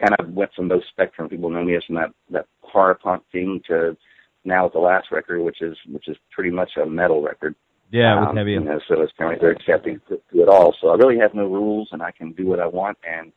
kind 0.00 0.14
of 0.18 0.34
went 0.34 0.52
from 0.54 0.68
those 0.68 0.82
spectrum. 0.90 1.28
People 1.28 1.50
know 1.50 1.64
me 1.64 1.76
as 1.76 1.84
from 1.84 1.96
that 1.96 2.10
that 2.30 2.46
horror 2.60 2.94
punk 2.94 3.22
thing 3.32 3.60
to 3.68 3.96
now 4.44 4.64
with 4.64 4.72
the 4.72 4.78
last 4.78 5.08
record, 5.10 5.42
which 5.42 5.62
is 5.62 5.76
which 5.88 6.08
is 6.08 6.16
pretty 6.30 6.50
much 6.50 6.70
a 6.82 6.86
metal 6.86 7.22
record. 7.22 7.54
Yeah, 7.90 8.16
it 8.16 8.20
was 8.20 8.28
Um, 8.30 8.36
heavy. 8.36 8.52
You 8.52 8.60
know, 8.60 8.80
so 8.88 9.00
it's 9.00 9.12
kind 9.18 9.34
of 9.34 9.40
they're 9.40 9.50
accepting 9.50 10.00
to, 10.08 10.20
to 10.32 10.42
it 10.42 10.48
all. 10.48 10.74
So 10.80 10.88
I 10.88 10.94
really 10.96 11.18
have 11.18 11.34
no 11.34 11.46
rules, 11.46 11.88
and 11.92 12.02
I 12.02 12.10
can 12.10 12.32
do 12.32 12.46
what 12.46 12.60
I 12.60 12.66
want, 12.66 12.98
and 13.08 13.32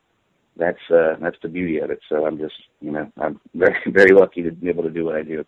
that's 0.57 0.79
uh, 0.89 1.15
that's 1.21 1.37
the 1.41 1.49
beauty 1.49 1.77
of 1.79 1.91
it. 1.91 1.99
So 2.09 2.25
I'm 2.25 2.37
just, 2.37 2.55
you 2.81 2.91
know, 2.91 3.11
I'm 3.21 3.39
very 3.53 3.77
very 3.87 4.13
lucky 4.13 4.43
to 4.43 4.51
be 4.51 4.69
able 4.69 4.83
to 4.83 4.89
do 4.89 5.05
what 5.05 5.15
I 5.15 5.23
do. 5.23 5.45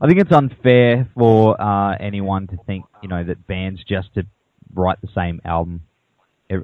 I 0.00 0.08
think 0.08 0.18
it's 0.18 0.32
unfair 0.32 1.08
for 1.14 1.60
uh, 1.60 1.96
anyone 2.00 2.48
to 2.48 2.56
think, 2.66 2.84
you 3.02 3.08
know, 3.08 3.22
that 3.22 3.46
bands 3.46 3.84
just 3.84 4.12
to 4.14 4.26
write 4.74 5.00
the 5.00 5.08
same 5.14 5.40
album 5.44 5.82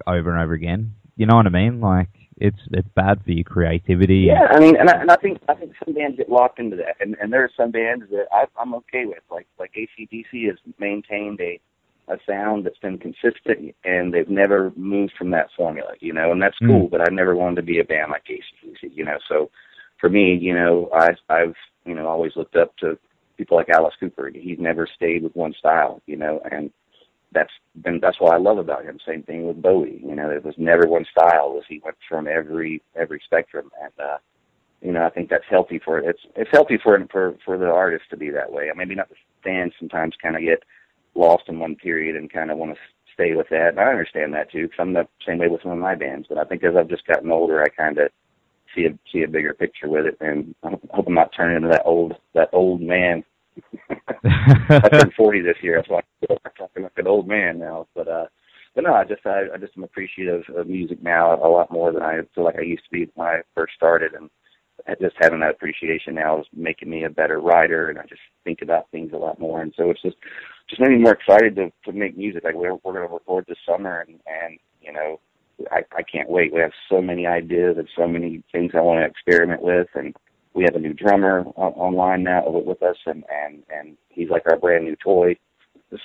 over 0.06 0.30
and 0.32 0.42
over 0.42 0.52
again. 0.52 0.94
You 1.16 1.26
know 1.26 1.36
what 1.36 1.46
I 1.46 1.50
mean? 1.50 1.80
Like 1.80 2.08
it's 2.36 2.58
it's 2.72 2.88
bad 2.94 3.22
for 3.24 3.32
your 3.32 3.44
creativity. 3.44 4.28
Yeah, 4.28 4.46
I 4.50 4.60
mean, 4.60 4.76
and 4.76 4.88
I, 4.88 5.00
and 5.00 5.10
I 5.10 5.16
think 5.16 5.38
I 5.48 5.54
think 5.54 5.72
some 5.84 5.94
bands 5.94 6.16
get 6.16 6.30
locked 6.30 6.58
into 6.58 6.76
that, 6.76 6.96
and 7.00 7.16
and 7.20 7.32
there 7.32 7.42
are 7.44 7.50
some 7.56 7.70
bands 7.70 8.04
that 8.10 8.26
I, 8.32 8.44
I'm 8.60 8.74
okay 8.74 9.04
with, 9.06 9.22
like 9.30 9.46
like 9.58 9.72
ACDC 9.74 10.46
has 10.48 10.56
maintained 10.78 11.40
a 11.40 11.60
a 12.08 12.16
sound 12.26 12.64
that's 12.64 12.78
been 12.78 12.98
consistent, 12.98 13.74
and 13.84 14.14
they've 14.14 14.28
never 14.30 14.72
moved 14.76 15.12
from 15.18 15.30
that 15.30 15.48
formula, 15.56 15.92
you 16.00 16.12
know, 16.12 16.32
and 16.32 16.40
that's 16.40 16.56
Mm. 16.62 16.68
cool. 16.68 16.88
But 16.88 17.02
I 17.02 17.12
never 17.12 17.36
wanted 17.36 17.56
to 17.56 17.62
be 17.62 17.80
a 17.80 17.84
band 17.84 18.10
like 18.12 18.24
ACDC, 18.30 18.92
you 18.94 19.04
know. 19.04 19.18
So 19.28 19.50
for 20.00 20.08
me, 20.08 20.34
you 20.34 20.54
know, 20.54 20.88
I 20.94 21.10
I've 21.28 21.56
you 21.84 21.94
know 21.94 22.06
always 22.06 22.36
looked 22.36 22.56
up 22.56 22.76
to 22.78 22.98
people 23.36 23.56
like 23.56 23.68
Alice 23.68 23.94
Cooper. 24.00 24.30
He's 24.34 24.58
never 24.58 24.86
stayed 24.96 25.22
with 25.22 25.34
one 25.36 25.54
style, 25.58 26.00
you 26.06 26.16
know, 26.16 26.40
and 26.50 26.70
that's 27.32 27.52
been 27.82 28.00
that's 28.00 28.20
what 28.20 28.34
I 28.34 28.38
love 28.38 28.58
about 28.58 28.84
him. 28.84 28.98
Same 29.06 29.22
thing 29.22 29.46
with 29.46 29.62
Bowie. 29.62 30.00
You 30.04 30.14
know, 30.14 30.30
it 30.30 30.44
was 30.44 30.54
never 30.58 30.86
one 30.86 31.04
style. 31.10 31.52
Was 31.52 31.64
he 31.68 31.80
went 31.84 31.96
from 32.08 32.26
every 32.26 32.82
every 32.96 33.20
spectrum, 33.24 33.70
and 33.82 33.92
uh, 33.98 34.18
you 34.80 34.92
know, 34.92 35.04
I 35.04 35.10
think 35.10 35.28
that's 35.28 35.44
healthy 35.48 35.80
for 35.84 35.98
it's 35.98 36.20
it's 36.36 36.50
healthy 36.52 36.78
for 36.82 36.98
for 37.10 37.36
for 37.44 37.58
the 37.58 37.70
artist 37.70 38.04
to 38.10 38.16
be 38.16 38.30
that 38.30 38.52
way. 38.52 38.70
Maybe 38.74 38.94
not 38.94 39.08
the 39.08 39.16
fans 39.44 39.72
sometimes 39.78 40.14
kind 40.22 40.36
of 40.36 40.42
get 40.42 40.62
lost 41.14 41.44
in 41.48 41.58
one 41.58 41.76
period 41.76 42.16
and 42.16 42.32
kind 42.32 42.50
of 42.50 42.58
want 42.58 42.74
to 42.74 42.80
stay 43.12 43.34
with 43.34 43.48
that. 43.50 43.70
And 43.70 43.80
I 43.80 43.90
understand 43.90 44.32
that 44.34 44.50
too, 44.50 44.62
because 44.62 44.78
I'm 44.78 44.92
the 44.92 45.08
same 45.26 45.38
way 45.38 45.48
with 45.48 45.62
some 45.62 45.72
of 45.72 45.78
my 45.78 45.94
bands. 45.94 46.26
But 46.28 46.38
I 46.38 46.44
think 46.44 46.62
as 46.64 46.76
I've 46.76 46.88
just 46.88 47.06
gotten 47.06 47.30
older, 47.30 47.62
I 47.62 47.68
kind 47.68 47.98
of 47.98 48.10
see 48.74 48.86
a 48.86 48.98
see 49.12 49.22
a 49.22 49.28
bigger 49.28 49.54
picture 49.54 49.88
with 49.88 50.06
it, 50.06 50.16
and 50.20 50.54
I 50.62 50.70
hope 50.90 51.06
I'm 51.06 51.14
not 51.14 51.32
turning 51.36 51.56
into 51.56 51.68
that 51.68 51.82
old 51.84 52.14
that 52.34 52.50
old 52.52 52.80
man 52.80 53.24
I 53.90 54.88
turned 54.92 55.14
40 55.14 55.42
this 55.42 55.56
year. 55.62 55.76
That's 55.76 55.88
why 55.88 56.00
I'm 56.30 56.36
talking 56.56 56.82
like 56.82 56.92
an 56.96 57.06
old 57.06 57.28
man 57.28 57.58
now. 57.58 57.86
But 57.94 58.08
uh, 58.08 58.26
but 58.74 58.84
no, 58.84 58.94
I 58.94 59.04
just 59.04 59.24
I, 59.26 59.44
I 59.54 59.58
just 59.58 59.76
am 59.76 59.84
appreciative 59.84 60.42
of 60.56 60.66
music 60.66 61.02
now 61.02 61.34
a 61.34 61.48
lot 61.48 61.72
more 61.72 61.92
than 61.92 62.02
I 62.02 62.20
feel 62.34 62.44
like 62.44 62.58
I 62.58 62.62
used 62.62 62.84
to 62.84 62.90
be 62.90 63.10
when 63.14 63.26
I 63.26 63.40
first 63.54 63.74
started, 63.74 64.14
and 64.14 64.30
just 65.00 65.16
having 65.20 65.40
that 65.40 65.50
appreciation 65.50 66.14
now 66.14 66.40
is 66.40 66.46
making 66.52 66.88
me 66.88 67.04
a 67.04 67.10
better 67.10 67.40
writer, 67.40 67.90
and 67.90 67.98
I 67.98 68.02
just 68.02 68.20
think 68.44 68.62
about 68.62 68.90
things 68.90 69.12
a 69.12 69.16
lot 69.16 69.38
more, 69.38 69.62
and 69.62 69.72
so 69.76 69.90
it's 69.90 70.02
just 70.02 70.16
just 70.68 70.80
made 70.80 70.90
me 70.90 70.98
more 70.98 71.14
excited 71.14 71.56
to 71.56 71.72
to 71.84 71.92
make 71.92 72.16
music. 72.16 72.44
Like 72.44 72.54
we're 72.54 72.74
we're 72.84 72.92
going 72.92 73.06
to 73.06 73.12
record 73.12 73.46
this 73.48 73.58
summer, 73.66 74.00
and 74.00 74.20
and 74.26 74.58
you 74.80 74.92
know. 74.92 75.20
I, 75.72 75.80
I 75.96 76.04
can't 76.04 76.30
wait. 76.30 76.54
We 76.54 76.60
have 76.60 76.70
so 76.88 77.02
many 77.02 77.26
ideas 77.26 77.78
and 77.78 77.88
so 77.96 78.06
many 78.06 78.44
things 78.52 78.70
I 78.76 78.80
want 78.80 79.00
to 79.00 79.10
experiment 79.10 79.60
with, 79.60 79.88
and 79.96 80.14
we 80.54 80.64
have 80.64 80.74
a 80.74 80.78
new 80.80 80.92
drummer 80.94 81.40
on, 81.56 81.72
online 81.72 82.22
now 82.24 82.42
with, 82.48 82.82
us, 82.82 82.96
and 83.06 83.24
and 83.30 83.62
and 83.70 83.96
he's 84.08 84.30
like 84.30 84.42
our 84.50 84.56
brand 84.58 84.84
new 84.84 84.96
toy. 84.96 85.36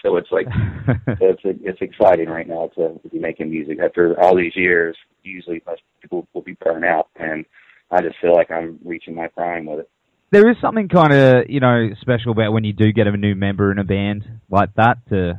So 0.02 0.16
it's 0.18 0.32
like 0.32 0.48
so 0.88 1.16
it's 1.22 1.42
it's 1.44 1.82
exciting 1.82 2.30
right 2.30 2.48
now 2.48 2.70
to, 2.76 3.00
to 3.00 3.10
be 3.10 3.20
making 3.20 3.50
music 3.50 3.80
after 3.84 4.20
all 4.22 4.36
these 4.36 4.56
years. 4.56 4.96
Usually, 5.24 5.62
most 5.66 5.82
people 6.02 6.28
will 6.34 6.42
be 6.42 6.56
burned 6.64 6.86
out, 6.86 7.10
and 7.18 7.46
I 7.92 8.02
just 8.02 8.16
feel 8.22 8.34
like 8.34 8.50
I'm 8.52 8.80
reaching 8.84 9.16
my 9.16 9.28
prime 9.28 9.66
with 9.66 9.80
it. 9.82 9.90
there 10.32 10.50
is 10.50 10.58
something 10.62 10.88
kind 10.88 11.14
of 11.14 11.50
you 11.50 11.60
know 11.60 11.90
special 12.02 12.32
about 12.32 12.54
when 12.54 12.64
you 12.64 12.74
do 12.74 12.92
get 12.94 13.08
a 13.08 13.12
new 13.18 13.36
member 13.36 13.72
in 13.72 13.80
a 13.80 13.84
band 13.84 14.24
like 14.50 14.74
that. 14.76 14.98
To 15.10 15.34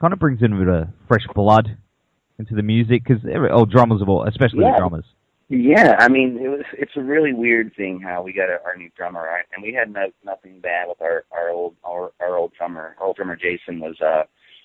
kind 0.00 0.12
of 0.12 0.18
brings 0.18 0.42
in 0.42 0.52
a 0.52 0.58
bit 0.58 0.68
of 0.68 0.88
fresh 1.06 1.24
blood 1.34 1.76
into 2.38 2.54
the 2.56 2.62
music 2.62 3.04
because 3.06 3.22
oh 3.52 3.64
drummers 3.64 4.02
of 4.02 4.08
all, 4.08 4.24
especially 4.26 4.62
Yeah. 4.64 4.72
the 4.72 4.78
drummers. 4.78 5.04
Yeah, 5.54 5.96
I 6.00 6.08
mean, 6.08 6.38
it 6.42 6.48
was 6.48 6.64
it's 6.74 6.96
a 6.96 7.02
really 7.02 7.32
weird 7.32 7.76
thing 7.76 8.00
how 8.00 8.22
we 8.24 8.32
got 8.32 8.50
our 8.50 8.76
new 8.76 8.90
drummer, 8.96 9.22
right? 9.22 9.44
And 9.54 9.62
we 9.62 9.72
had 9.72 9.92
no 9.92 10.08
nothing 10.24 10.60
bad 10.60 10.88
with 10.88 11.00
our 11.00 11.26
our 11.32 11.50
old 11.50 11.76
our, 11.84 12.12
our 12.20 12.36
old 12.38 12.54
drummer. 12.58 12.96
Our 13.00 13.06
old 13.08 13.16
drummer 13.16 13.36
Jason 13.36 13.80
was 13.80 13.96
uh 14.02 14.24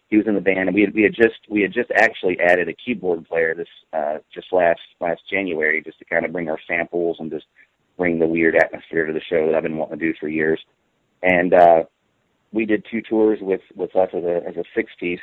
he 0.09 0.17
was 0.17 0.27
in 0.27 0.35
the 0.35 0.41
band 0.41 0.69
and 0.69 0.75
we 0.75 0.81
had 0.81 0.95
we 0.95 1.03
had 1.03 1.13
just 1.15 1.41
we 1.49 1.61
had 1.61 1.73
just 1.73 1.91
actually 1.95 2.39
added 2.41 2.69
a 2.69 2.73
keyboard 2.73 3.27
player 3.27 3.55
this 3.55 3.69
uh 3.93 4.19
just 4.33 4.53
last 4.53 4.81
last 4.99 5.21
January 5.31 5.83
just 5.83 5.99
to 5.99 6.05
kind 6.05 6.25
of 6.25 6.33
bring 6.33 6.49
our 6.49 6.59
samples 6.67 7.17
and 7.21 7.31
just 7.31 7.47
bring 7.97 8.19
the 8.19 8.27
weird 8.27 8.57
atmosphere 8.57 9.07
to 9.07 9.13
the 9.13 9.21
show 9.29 9.47
that 9.47 9.55
I've 9.55 9.63
been 9.63 9.77
wanting 9.77 9.99
to 9.99 10.05
do 10.07 10.15
for 10.19 10.29
years. 10.29 10.59
And 11.23 11.53
uh 11.53 11.83
we 12.51 12.65
did 12.65 12.85
two 12.91 13.03
tours 13.03 13.39
with 13.41 13.61
with 13.75 13.95
us 13.95 14.09
as 14.13 14.23
a 14.25 14.41
as 14.47 14.57
a 14.57 14.65
six 14.75 14.91
piece 14.99 15.19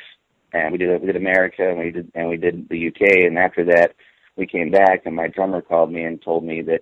and 0.53 0.71
we 0.71 0.77
did 0.77 1.01
we 1.01 1.07
did 1.07 1.17
America 1.17 1.69
and 1.69 1.79
we 1.79 1.91
did 1.91 2.11
and 2.15 2.29
we 2.29 2.37
did 2.37 2.69
the 2.69 2.87
UK 2.89 3.25
and 3.25 3.37
after 3.37 3.65
that 3.65 3.95
we 4.37 4.45
came 4.45 4.71
back 4.71 5.05
and 5.05 5.15
my 5.15 5.27
drummer 5.27 5.61
called 5.61 5.91
me 5.91 6.03
and 6.03 6.21
told 6.21 6.43
me 6.43 6.61
that 6.61 6.81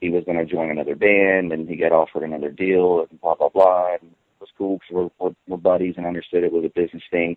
he 0.00 0.10
was 0.10 0.24
going 0.24 0.38
to 0.38 0.44
join 0.44 0.70
another 0.70 0.94
band 0.94 1.52
and 1.52 1.68
he 1.68 1.76
got 1.76 1.92
offered 1.92 2.22
another 2.22 2.50
deal 2.50 3.06
and 3.08 3.20
blah 3.20 3.34
blah 3.34 3.48
blah 3.48 3.94
and 3.94 4.10
it 4.10 4.40
was 4.40 4.50
cool 4.58 4.78
because 4.78 5.10
we're, 5.18 5.26
we're 5.26 5.34
we're 5.46 5.56
buddies 5.56 5.94
and 5.96 6.06
understood 6.06 6.44
it 6.44 6.52
was 6.52 6.64
a 6.64 6.80
business 6.80 7.02
thing. 7.10 7.36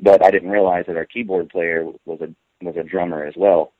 But 0.00 0.24
I 0.24 0.30
didn't 0.30 0.50
realize 0.50 0.84
that 0.86 0.96
our 0.96 1.04
keyboard 1.04 1.48
player 1.48 1.84
was 2.04 2.20
a 2.20 2.34
was 2.64 2.76
a 2.76 2.84
drummer 2.84 3.24
as 3.24 3.34
well. 3.36 3.72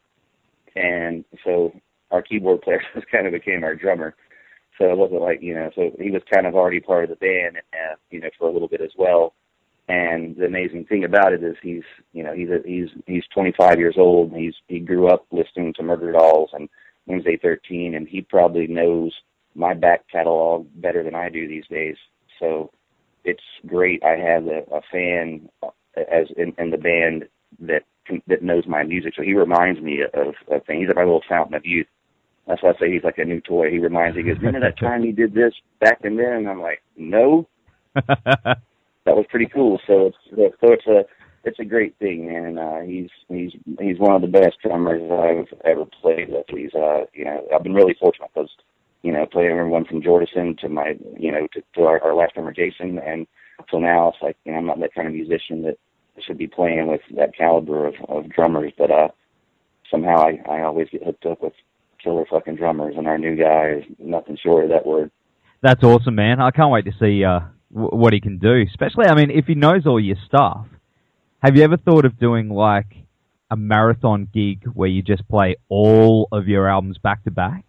And 0.75 1.25
so 1.45 1.73
our 2.11 2.23
keyboard 2.23 2.63
player 2.63 2.83
just 2.95 3.11
kind 3.11 3.27
of 3.27 3.33
became 3.33 3.65
our 3.65 3.75
drummer. 3.75 4.15
So 4.79 4.91
it 4.91 4.97
wasn't 4.97 5.23
like 5.23 5.43
you 5.43 5.55
know 5.55 5.71
so 5.75 5.91
he 5.99 6.11
was 6.11 6.23
kind 6.33 6.47
of 6.47 6.55
already 6.55 6.81
part 6.81 7.05
of 7.05 7.11
the 7.11 7.17
band 7.17 7.59
uh, 7.73 7.97
you 8.11 8.21
know 8.21 8.29
for 8.39 8.49
a 8.49 8.53
little 8.53 8.69
bit 8.69 8.81
as 8.81 8.93
well 8.97 9.35
and 9.89 10.37
the 10.37 10.45
amazing 10.45 10.85
thing 10.85 11.05
about 11.05 11.33
it 11.33 11.43
is 11.43 11.57
he's, 11.63 11.83
you 12.13 12.23
know, 12.23 12.35
he's 12.35 12.51
a, 12.51 12.59
he's 12.65 12.89
he's 13.07 13.25
25 13.33 13.79
years 13.79 13.95
old. 13.97 14.33
And 14.33 14.41
he's 14.41 14.55
he 14.67 14.81
grew 14.81 15.09
up 15.09 15.27
listening 15.31 15.73
to 15.75 15.83
Murderdolls 15.83 16.49
and 16.53 16.69
Wednesday 17.07 17.39
13, 17.41 17.95
and 17.95 18.07
he 18.07 18.21
probably 18.21 18.67
knows 18.67 19.13
my 19.55 19.73
back 19.73 20.05
catalog 20.13 20.67
better 20.77 21.03
than 21.03 21.15
I 21.15 21.31
do 21.31 21.49
these 21.49 21.67
days. 21.71 21.97
So 22.39 22.71
it's 23.25 23.43
great. 23.67 24.03
I 24.05 24.17
have 24.17 24.47
a, 24.47 24.63
a 24.71 24.81
fan 24.93 25.49
uh, 25.63 25.71
as 25.97 26.27
in, 26.37 26.53
in 26.59 26.71
the 26.71 26.77
band 26.77 27.25
that 27.61 27.85
can, 28.07 28.23
that 28.27 28.43
knows 28.43 28.65
my 28.67 28.85
music, 28.85 29.15
so 29.17 29.23
he 29.23 29.33
reminds 29.33 29.81
me 29.81 30.03
of, 30.03 30.35
of 30.51 30.67
things. 30.67 30.81
He's 30.81 30.89
like 30.89 30.97
my 30.97 31.05
little 31.05 31.25
fountain 31.27 31.55
of 31.55 31.65
youth. 31.65 31.87
That's 32.47 32.63
why 32.63 32.71
I 32.71 32.79
say 32.79 32.93
he's 32.93 33.05
like 33.05 33.19
a 33.19 33.25
new 33.25 33.41
toy. 33.41 33.71
He 33.71 33.79
reminds 33.79 34.17
me. 34.17 34.23
He 34.23 34.29
goes, 34.29 34.39
"Remember 34.39 34.61
that 34.61 34.79
time 34.87 35.03
he 35.03 35.13
did 35.13 35.33
this 35.33 35.55
back 35.81 36.01
and 36.05 36.19
then?" 36.19 36.33
And 36.33 36.49
I'm 36.49 36.61
like, 36.61 36.83
"No, 36.97 37.49
that 39.05 39.17
was 39.17 39.27
pretty 39.29 39.47
cool." 39.47 39.81
So 39.87 40.07
it's 40.07 40.17
so 40.61 40.73
it's 40.73 40.87
a 40.87 41.05
it's 41.45 41.59
a 41.59 41.65
great 41.65 41.99
thing, 41.99 42.27
man. 42.27 42.45
And 42.45 42.59
uh, 42.59 42.81
he's 42.81 43.11
he's 43.29 43.53
he's 43.79 43.99
one 43.99 44.15
of 44.15 44.23
the 44.23 44.29
best 44.29 44.57
drummers 44.63 45.03
I've 45.11 45.59
ever 45.65 45.85
played 46.01 46.29
with. 46.31 46.47
He's 46.49 46.75
uh 46.75 47.05
you 47.15 47.25
know 47.25 47.47
I've 47.55 47.63
been 47.63 47.75
really 47.75 47.97
fortunate 47.99 48.31
because 48.35 48.51
you 49.03 49.13
know 49.13 49.27
playing 49.27 49.51
everyone 49.51 49.85
from 49.85 50.03
Jordison 50.03 50.59
to 50.59 50.69
my 50.69 50.97
you 51.19 51.33
know 51.33 51.47
to, 51.53 51.63
to 51.75 51.83
our, 51.83 52.03
our 52.03 52.15
last 52.15 52.35
drummer 52.35 52.53
Jason, 52.53 52.99
and 52.99 53.27
so 53.71 53.79
now 53.79 54.09
it's 54.09 54.23
like 54.23 54.37
you 54.45 54.53
know 54.53 54.59
I'm 54.59 54.67
not 54.67 54.81
that 54.81 54.95
kind 54.95 55.09
of 55.09 55.15
musician 55.15 55.63
that 55.63 55.77
should 56.27 56.39
be 56.39 56.49
playing 56.49 56.89
with 56.89 57.01
that 57.17 57.37
caliber 57.37 57.87
of, 57.87 57.95
of 58.09 58.29
drummers, 58.29 58.73
but 58.77 58.91
uh 58.91 59.09
somehow 59.91 60.17
I 60.17 60.41
I 60.51 60.63
always 60.63 60.89
get 60.91 61.05
hooked 61.05 61.27
up 61.27 61.43
with 61.43 61.53
killer 62.03 62.25
fucking 62.31 62.57
drummers, 62.57 62.95
and 62.97 63.07
our 63.07 63.19
new 63.19 63.37
guy 63.37 63.79
is 63.79 63.85
nothing 63.99 64.37
short 64.43 64.65
of 64.65 64.71
that 64.71 64.87
word. 64.87 65.11
That's 65.63 65.83
awesome, 65.83 66.15
man. 66.15 66.41
I 66.41 66.51
can't 66.51 66.71
wait 66.71 66.85
to 66.85 66.93
see 67.01 67.25
uh, 67.25 67.41
what 67.71 68.13
he 68.13 68.21
can 68.21 68.39
do. 68.39 68.63
Especially, 68.69 69.07
I 69.07 69.15
mean, 69.15 69.31
if 69.31 69.47
he 69.47 69.55
knows 69.55 69.87
all 69.87 70.01
your 70.01 70.17
stuff. 70.27 70.67
Have 71.41 71.57
you 71.57 71.63
ever 71.63 71.77
thought 71.77 72.05
of 72.05 72.19
doing 72.19 72.49
like 72.49 72.97
a 73.51 73.57
marathon 73.57 74.29
gig 74.33 74.65
where 74.75 74.89
you 74.89 75.03
just 75.03 75.27
play 75.29 75.57
all 75.69 76.27
of 76.33 76.49
your 76.49 76.69
albums 76.69 76.99
back 76.99 77.23
to 77.25 77.31
back? 77.31 77.65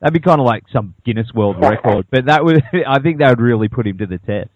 That'd 0.00 0.12
be 0.12 0.20
kind 0.20 0.40
of 0.40 0.46
like 0.46 0.64
some 0.70 0.94
Guinness 1.04 1.32
World 1.34 1.56
Record, 1.58 2.06
but 2.10 2.26
that 2.26 2.44
would, 2.44 2.62
I 2.86 2.98
think 2.98 3.18
that 3.18 3.30
would 3.30 3.40
really 3.40 3.68
put 3.68 3.86
him 3.86 3.96
to 3.98 4.06
the 4.06 4.18
test. 4.18 4.50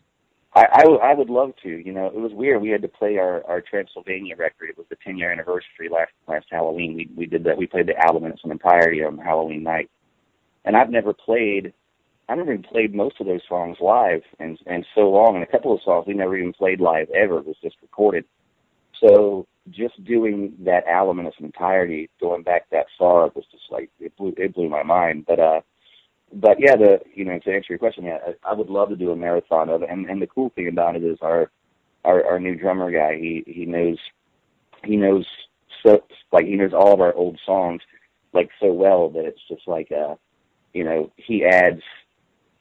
I, 0.55 0.67
I, 0.73 0.81
w- 0.83 1.01
I 1.01 1.15
would 1.15 1.31
love 1.31 1.53
to. 1.63 1.69
You 1.69 1.93
know, 1.93 2.07
it 2.07 2.15
was 2.15 2.33
weird. 2.35 2.61
We 2.61 2.71
had 2.71 2.83
to 2.83 2.89
play 2.89 3.19
our, 3.19 3.45
our 3.47 3.61
Transylvania 3.61 4.37
record. 4.37 4.69
It 4.69 4.77
was 4.77 4.87
the 4.91 4.97
10 5.05 5.17
year 5.17 5.31
anniversary 5.31 5.89
last 5.91 6.13
last 6.27 6.47
Halloween. 6.51 6.95
We 6.95 7.09
we 7.17 7.27
did 7.27 7.45
that. 7.45 7.57
We 7.57 7.67
played 7.67 7.87
the 7.87 7.97
album 8.05 8.25
in 8.25 8.33
its 8.33 8.43
entirety 8.45 9.03
on 9.05 9.17
Halloween 9.19 9.63
night. 9.63 9.91
And 10.65 10.77
I've 10.77 10.91
never 10.91 11.13
played. 11.13 11.73
I've 12.31 12.39
never 12.39 12.53
even 12.53 12.63
played 12.63 12.95
most 12.95 13.21
of 13.21 13.27
those 13.27 13.41
songs 13.49 13.79
live, 13.81 14.23
and 14.39 14.57
and 14.67 14.87
so 14.95 15.11
long. 15.11 15.35
And 15.35 15.43
a 15.43 15.47
couple 15.51 15.75
of 15.75 15.83
songs 15.83 16.07
we 16.07 16.15
never 16.15 16.37
even 16.39 16.53
played 16.53 16.81
live 16.81 17.11
ever. 17.11 17.39
It 17.39 17.47
was 17.47 17.57
just 17.61 17.77
recorded. 17.83 18.25
So 19.01 19.49
just 19.71 20.03
doing 20.05 20.55
that 20.61 20.87
album 20.87 21.19
in 21.21 21.27
its 21.27 21.37
entirety, 21.41 22.09
going 22.21 22.45
back 22.45 22.71
that 22.71 22.87
far, 22.97 23.31
was 23.35 23.45
just 23.51 23.65
like 23.71 23.91
it 23.99 24.17
blew 24.17 24.33
it 24.37 24.55
blew 24.55 24.69
my 24.69 24.85
mind. 24.85 25.25
But 25.27 25.41
uh 25.41 25.61
but 26.33 26.59
yeah, 26.61 26.77
the 26.77 27.01
you 27.13 27.25
know 27.25 27.39
to 27.41 27.53
answer 27.53 27.67
your 27.71 27.79
question, 27.79 28.05
yeah, 28.05 28.19
I, 28.25 28.51
I 28.51 28.55
would 28.55 28.71
love 28.71 28.91
to 28.91 28.97
do 28.97 29.11
a 29.11 29.17
marathon 29.17 29.69
of 29.69 29.83
it. 29.83 29.91
And 29.91 30.09
and 30.09 30.23
the 30.23 30.29
cool 30.29 30.51
thing 30.51 30.69
about 30.69 30.95
it 30.95 31.03
is 31.03 31.19
our 31.23 31.51
our 32.05 32.25
our 32.25 32.39
new 32.39 32.55
drummer 32.55 32.93
guy. 32.93 33.17
He 33.19 33.43
he 33.47 33.67
knows 33.67 33.99
he 34.85 34.97
knows 34.97 35.27
so 35.85 36.05
like 36.33 36.47
he 36.47 36.55
knows 36.55 36.73
all 36.73 36.95
of 36.95 37.01
our 37.01 37.15
old 37.15 37.41
songs 37.45 37.83
like 38.33 38.51
so 38.61 38.73
well 38.73 39.09
that 39.11 39.25
it's 39.25 39.41
just 39.49 39.67
like 39.67 39.91
uh 39.91 40.15
you 40.73 40.85
know 40.85 41.11
he 41.17 41.45
adds 41.45 41.83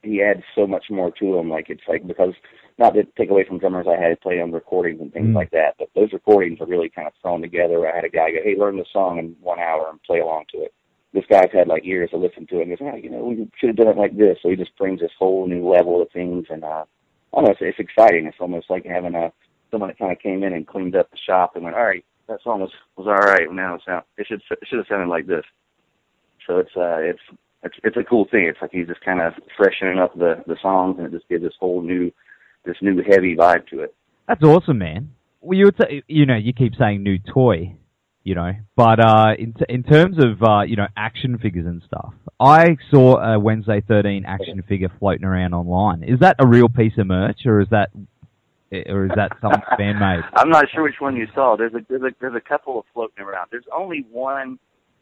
he 0.04 0.22
adds 0.22 0.44
so 0.56 0.66
much 0.68 0.86
more 0.90 1.12
to 1.12 1.36
them. 1.36 1.50
Like 1.50 1.70
it's 1.70 1.84
like 1.88 2.06
because 2.08 2.34
not 2.78 2.94
to 2.94 3.04
take 3.18 3.30
away 3.30 3.46
from 3.46 3.60
drummers 3.60 3.88
I 3.90 4.02
had 4.02 4.10
to 4.10 4.16
play 4.16 4.40
on 4.42 4.52
recordings 4.52 5.02
and 5.02 5.12
things 5.12 5.28
Mm. 5.30 5.36
like 5.36 5.52
that, 5.52 5.76
but 5.78 5.90
those 5.96 6.14
recordings 6.14 6.62
are 6.62 6.66
really 6.68 6.90
kind 6.90 7.08
of 7.08 7.14
thrown 7.22 7.42
together. 7.42 7.88
I 7.88 7.96
had 7.96 8.06
a 8.06 8.10
guy 8.10 8.32
go, 8.32 8.38
"Hey, 8.44 8.56
learn 8.58 8.78
the 8.78 8.86
song 8.92 9.20
in 9.20 9.36
one 9.42 9.60
hour 9.60 9.90
and 9.90 10.02
play 10.04 10.20
along 10.20 10.46
to 10.52 10.60
it." 10.64 10.74
This 11.12 11.26
guy's 11.30 11.52
had 11.52 11.68
like 11.68 11.84
years 11.86 12.12
to 12.12 12.18
listen 12.18 12.46
to 12.48 12.60
it 12.60 12.68
and 12.68 12.78
goes, 12.78 12.88
oh, 12.94 12.96
you 12.96 13.10
know, 13.10 13.24
we 13.24 13.50
should 13.58 13.70
have 13.70 13.76
done 13.78 13.88
it 13.88 13.98
like 13.98 14.16
this. 14.16 14.38
So 14.42 14.50
he 14.50 14.56
just 14.56 14.78
brings 14.78 15.00
this 15.00 15.12
whole 15.18 15.48
new 15.48 15.68
level 15.68 16.02
of 16.02 16.12
things, 16.12 16.46
and 16.50 16.64
uh, 16.64 16.86
I 17.34 17.36
don't 17.36 17.46
know, 17.46 17.52
it's, 17.52 17.60
it's 17.62 17.80
exciting. 17.80 18.28
It's 18.28 18.38
almost 18.40 18.70
like 18.70 18.86
having 18.86 19.16
a 19.16 19.34
someone 19.72 19.90
that 19.90 19.98
kind 20.00 20.12
of 20.12 20.20
came 20.20 20.44
in 20.44 20.54
and 20.54 20.68
cleaned 20.68 20.96
up 20.96 21.10
the 21.12 21.18
shop 21.18 21.56
and 21.56 21.64
went, 21.64 21.76
all 21.76 21.84
right, 21.86 22.06
that 22.28 22.42
song 22.44 22.62
was 22.62 22.72
was 22.96 23.08
all 23.08 23.14
right. 23.16 23.52
Now 23.52 23.76
it's 23.76 23.86
sound 23.86 24.04
it 24.18 24.28
should 24.28 24.42
it 24.52 24.68
should 24.68 24.78
have 24.78 24.88
sounded 24.88 25.10
like 25.10 25.26
this. 25.28 25.46
So 26.48 26.58
it's 26.60 26.76
uh 26.78 26.98
it's 27.00 27.20
it's 27.64 27.76
it's 27.84 27.98
a 27.98 28.04
cool 28.04 28.26
thing. 28.30 28.46
It's 28.46 28.60
like 28.62 28.72
he's 28.72 28.88
just 28.88 29.02
kind 29.02 29.22
of 29.22 29.34
freshening 29.58 30.00
up 30.00 30.14
the 30.14 30.44
the 30.48 30.58
songs, 30.62 30.98
and 30.98 31.08
it 31.08 31.12
just 31.12 31.28
gives 31.28 31.44
this 31.44 31.54
whole 31.60 31.82
new 31.82 32.12
this 32.66 32.78
new 32.82 33.02
heavy 33.04 33.36
vibe 33.36 33.68
to 33.68 33.82
it. 33.82 33.96
That's 34.28 34.44
awesome, 34.44 34.78
man. 34.78 35.14
Well, 35.42 35.58
you 35.58 35.66
would 35.66 35.78
say, 35.78 36.04
you 36.08 36.26
know, 36.26 36.36
you 36.36 36.54
keep 36.54 36.76
saying 36.76 37.02
new 37.02 37.18
toy, 37.18 37.76
you 38.24 38.36
know, 38.36 38.52
but 38.76 39.00
uh, 39.00 39.34
in 39.38 39.54
t- 39.54 39.66
in 39.68 39.84
terms 39.84 40.18
of 40.24 40.44
uh, 40.44 40.62
you 40.62 40.76
know 40.76 40.88
action 40.96 41.38
figures 41.38 41.66
and 41.66 41.82
stuff, 41.86 42.14
I 42.40 42.78
saw 42.92 43.18
a 43.18 43.40
Wednesday 43.40 43.82
thirteen 43.86 44.26
action 44.26 44.62
figure 44.68 44.92
floating 45.00 45.26
around 45.26 45.54
online. 45.54 46.04
Is 46.04 46.20
that 46.20 46.36
a 46.40 46.48
real 46.48 46.70
piece 46.70 46.94
of 46.98 47.08
merch, 47.08 47.46
or 47.46 47.62
is 47.62 47.68
that 47.72 47.90
or 48.72 49.06
is 49.06 49.12
that 49.16 49.32
something 49.42 49.62
fan 49.78 50.00
made? 50.00 50.24
I'm 50.34 50.50
not 50.50 50.66
sure 50.74 50.84
which 50.84 51.00
one 51.00 51.16
you 51.16 51.28
saw. 51.34 51.56
There's 51.58 51.74
a 51.74 51.80
there's 51.90 52.04
a 52.04 52.12
there's 52.20 52.36
a 52.36 52.42
couple 52.42 52.80
of 52.80 52.86
floating 52.94 53.24
around. 53.24 53.48
There's 53.52 53.68
only 53.76 54.06
one. 54.12 54.60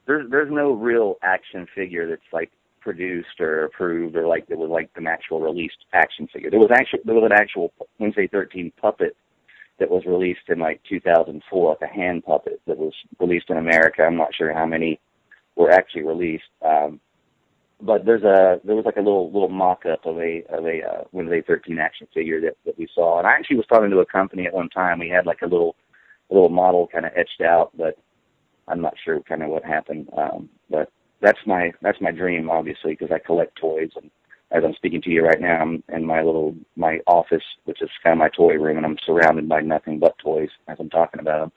There's 0.08 0.30
there's 0.32 0.52
no 0.52 0.72
real 0.72 1.18
action 1.22 1.68
figure 1.76 2.10
that's 2.10 2.22
like 2.32 2.52
produced 2.80 3.40
or 3.40 3.66
approved 3.66 4.16
or 4.16 4.28
like 4.28 4.46
it 4.48 4.58
was 4.58 4.70
like 4.70 4.90
an 4.96 5.08
actual 5.08 5.42
released 5.42 5.86
action 5.94 6.28
figure. 6.32 6.50
There 6.50 6.60
was 6.60 6.72
actually 6.72 7.02
there 7.06 7.16
was 7.16 7.30
an 7.30 7.38
actual 7.38 7.74
Wednesday 8.00 8.28
13 8.28 8.72
puppet 8.82 9.16
that 9.80 9.90
was 9.90 10.06
released 10.06 10.48
in 10.48 10.60
like 10.60 10.82
2004, 10.90 11.70
like 11.70 11.90
a 11.90 11.94
hand 11.94 12.24
puppet 12.26 12.62
that 12.66 12.78
was 12.78 12.94
released 13.20 13.50
in 13.50 13.58
America. 13.58 14.04
I'm 14.04 14.16
not 14.16 14.34
sure 14.34 14.54
how 14.54 14.66
many 14.66 15.00
were 15.56 15.72
actually 15.72 16.04
released. 16.04 16.50
Um, 16.64 17.00
but 17.82 18.06
there's 18.06 18.24
a 18.24 18.60
there 18.64 18.76
was 18.76 18.86
like 18.86 18.96
a 18.96 19.02
little 19.02 19.32
little 19.32 19.50
mock 19.50 19.86
up 19.86 20.06
of 20.06 20.18
a 20.18 20.44
of 20.50 20.66
a 20.66 20.82
uh, 20.82 21.04
Wednesday 21.12 21.42
13 21.42 21.78
action 21.78 22.08
figure 22.14 22.42
that 22.42 22.56
that 22.66 22.78
we 22.78 22.88
saw, 22.96 23.20
and 23.20 23.28
I 23.28 23.34
actually 23.34 23.58
was 23.58 23.68
talking 23.68 23.92
to 23.92 24.00
a 24.00 24.06
company 24.06 24.48
at 24.48 24.54
one 24.54 24.70
time. 24.70 25.00
We 25.00 25.10
had 25.10 25.26
like 25.26 25.42
a 25.44 25.48
little 25.48 25.76
a 26.32 26.34
little 26.34 26.50
model 26.50 26.88
kind 26.88 27.06
of 27.06 27.12
etched 27.16 27.42
out, 27.42 27.72
but 27.78 27.98
I'm 28.68 28.82
not 28.82 28.94
sure 29.04 29.22
kind 29.22 29.44
of 29.44 29.50
what 29.50 29.64
happened. 29.64 30.10
Um, 30.18 30.50
but 30.70 30.92
that's 31.22 31.40
my 31.46 31.72
that's 31.82 32.02
my 32.02 32.12
dream, 32.12 32.50
obviously, 32.50 32.92
because 32.92 33.12
I 33.12 33.20
collect 33.20 33.58
toys, 33.60 33.90
and 33.96 34.10
as 34.52 34.64
I'm 34.66 34.74
speaking 34.76 35.02
to 35.02 35.10
you 35.10 35.26
right 35.26 35.42
now, 35.42 35.62
I'm 35.62 35.84
in 35.90 36.06
my 36.06 36.22
little 36.22 36.56
my 36.76 37.00
office, 37.08 37.44
which 37.66 37.82
is 37.82 37.90
kind 38.04 38.14
of 38.14 38.20
my 38.20 38.30
toy 38.30 38.54
room, 38.56 38.78
and 38.78 38.86
I'm 38.86 38.98
surrounded 39.06 39.50
by 39.50 39.62
nothing 39.62 40.00
but 40.00 40.18
toys 40.20 40.50
as 40.68 40.78
I'm 40.80 40.90
talking 40.90 41.20
about 41.20 41.40
them. 41.40 41.52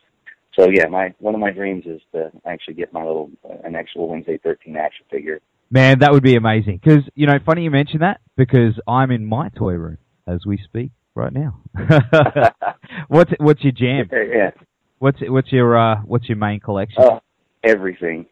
So 0.58 0.68
yeah, 0.68 0.86
my 0.86 1.14
one 1.18 1.34
of 1.34 1.40
my 1.40 1.50
dreams 1.50 1.84
is 1.86 2.00
to 2.12 2.30
actually 2.44 2.74
get 2.74 2.92
my 2.92 3.04
little 3.04 3.30
uh, 3.44 3.56
an 3.64 3.76
actual 3.76 4.08
Wednesday 4.08 4.38
13 4.42 4.76
action 4.76 5.06
figure. 5.10 5.40
Man, 5.70 6.00
that 6.00 6.12
would 6.12 6.24
be 6.24 6.34
amazing. 6.34 6.80
Because 6.82 7.04
you 7.14 7.26
know, 7.26 7.38
funny 7.44 7.62
you 7.62 7.70
mention 7.70 8.00
that 8.00 8.20
because 8.36 8.74
I'm 8.88 9.10
in 9.10 9.24
my 9.24 9.50
toy 9.50 9.74
room 9.74 9.98
as 10.26 10.40
we 10.44 10.58
speak 10.64 10.90
right 11.14 11.32
now. 11.32 11.60
what's 13.08 13.30
what's 13.38 13.62
your 13.62 13.72
jam? 13.72 14.08
yeah. 14.12 14.50
What's 15.00 15.18
what's 15.22 15.50
your 15.50 15.78
uh, 15.78 16.02
what's 16.04 16.28
your 16.28 16.36
main 16.36 16.60
collection? 16.60 17.02
Oh, 17.02 17.20
everything. 17.64 18.26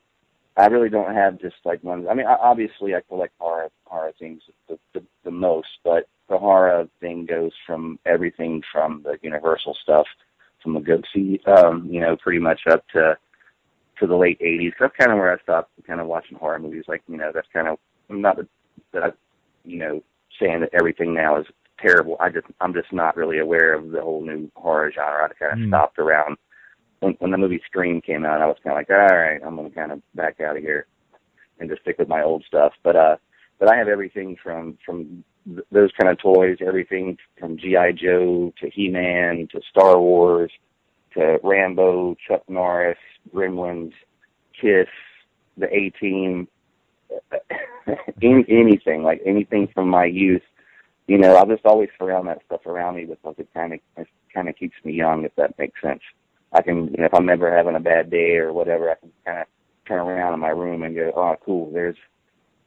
I 0.58 0.66
really 0.66 0.90
don't 0.90 1.14
have 1.14 1.40
just 1.40 1.56
like 1.64 1.82
one. 1.82 2.06
I 2.08 2.12
mean, 2.14 2.26
I, 2.26 2.34
obviously, 2.34 2.94
I 2.94 3.00
collect 3.08 3.32
horror 3.38 3.70
horror 3.87 4.12
things 4.18 4.42
the, 4.68 4.78
the 4.92 5.02
the 5.25 5.30
most, 5.30 5.68
but 5.82 6.08
the 6.28 6.37
horror 6.37 6.87
thing 7.00 7.25
goes 7.25 7.52
from 7.66 7.98
everything 8.04 8.60
from 8.70 9.02
the 9.02 9.16
Universal 9.22 9.78
stuff, 9.82 10.06
from 10.62 10.75
the 10.75 10.80
Goodsey, 10.80 11.40
um, 11.48 11.88
you 11.90 12.00
know, 12.00 12.18
pretty 12.18 12.38
much 12.38 12.60
up 12.70 12.84
to 12.92 13.16
to 13.98 14.06
the 14.06 14.16
late 14.16 14.38
'80s. 14.40 14.72
That's 14.78 14.94
kind 14.98 15.10
of 15.10 15.16
where 15.16 15.32
I 15.32 15.42
stopped 15.42 15.70
kind 15.87 16.02
of 16.02 16.06
watching 16.06 16.37
horror 16.37 16.58
movies. 16.58 16.84
Like, 16.87 17.02
you 17.08 17.16
know, 17.16 17.30
that's 17.32 17.48
kind 17.50 17.68
of 17.68 17.78
I'm 18.10 18.20
not 18.20 18.37
that, 18.37 18.48
that 18.92 19.02
I, 19.04 19.08
you 19.64 19.78
know, 19.78 20.02
saying 20.38 20.60
that 20.60 20.75
everything 20.75 21.14
now 21.14 21.40
is 21.40 21.46
terrible. 21.80 22.18
I 22.20 22.28
just 22.28 22.46
I'm 22.60 22.75
just 22.75 22.92
not 22.92 23.16
really 23.16 23.38
aware 23.38 23.72
of 23.72 23.90
the 23.90 24.02
whole 24.02 24.22
new 24.22 24.50
horror 24.54 24.92
genre. 24.94 25.30
I 25.30 25.32
kind 25.32 25.52
of 25.52 25.58
Hmm. 25.60 25.68
stopped 25.68 25.98
around 25.98 26.37
when, 27.00 27.14
when 27.18 27.30
the 27.30 27.38
movie 27.38 27.60
Scream 27.66 28.00
came 28.00 28.24
out, 28.24 28.42
I 28.42 28.46
was 28.46 28.56
kind 28.62 28.72
of 28.72 28.78
like, 28.78 28.90
all 28.90 29.16
right, 29.16 29.40
I'm 29.44 29.56
gonna 29.56 29.70
kind 29.70 29.92
of 29.92 30.02
back 30.14 30.40
out 30.40 30.56
of 30.56 30.62
here 30.62 30.86
and 31.58 31.68
just 31.68 31.82
stick 31.82 31.98
with 31.98 32.08
my 32.08 32.22
old 32.22 32.44
stuff. 32.46 32.72
But 32.82 32.96
uh, 32.96 33.16
but 33.58 33.70
I 33.70 33.76
have 33.76 33.88
everything 33.88 34.36
from 34.42 34.78
from 34.84 35.24
th- 35.46 35.66
those 35.72 35.90
kind 36.00 36.10
of 36.10 36.18
toys, 36.18 36.58
everything 36.66 37.16
from 37.38 37.58
GI 37.58 37.92
Joe 38.00 38.52
to 38.60 38.70
He-Man 38.70 39.48
to 39.52 39.60
Star 39.70 39.98
Wars 40.00 40.50
to 41.14 41.38
Rambo, 41.42 42.16
Chuck 42.26 42.42
Norris, 42.48 42.98
Gremlins, 43.34 43.92
Kiss, 44.60 44.88
the 45.56 45.66
A 45.74 45.90
Team, 46.00 46.48
any, 48.22 48.44
anything 48.48 49.02
like 49.02 49.20
anything 49.24 49.68
from 49.74 49.88
my 49.88 50.04
youth. 50.04 50.42
You 51.06 51.16
know, 51.16 51.36
I 51.36 51.44
just 51.46 51.64
always 51.64 51.88
surround 51.98 52.28
that 52.28 52.42
stuff 52.46 52.66
around 52.66 52.96
me 52.96 53.06
because 53.06 53.34
it 53.38 53.48
kind 53.54 53.72
of 53.74 54.06
kind 54.34 54.48
of 54.48 54.56
keeps 54.56 54.76
me 54.84 54.92
young, 54.92 55.24
if 55.24 55.34
that 55.36 55.58
makes 55.58 55.80
sense. 55.80 56.02
I 56.52 56.62
can, 56.62 56.88
you 56.88 56.96
know, 56.98 57.06
if 57.06 57.14
I'm 57.14 57.28
ever 57.28 57.54
having 57.54 57.74
a 57.74 57.80
bad 57.80 58.10
day 58.10 58.36
or 58.36 58.52
whatever, 58.52 58.90
I 58.90 58.94
can 58.94 59.12
kind 59.24 59.38
of 59.40 59.46
turn 59.86 59.98
around 59.98 60.34
in 60.34 60.40
my 60.40 60.48
room 60.48 60.82
and 60.82 60.94
go, 60.94 61.12
oh, 61.14 61.34
cool, 61.44 61.70
there's, 61.72 61.96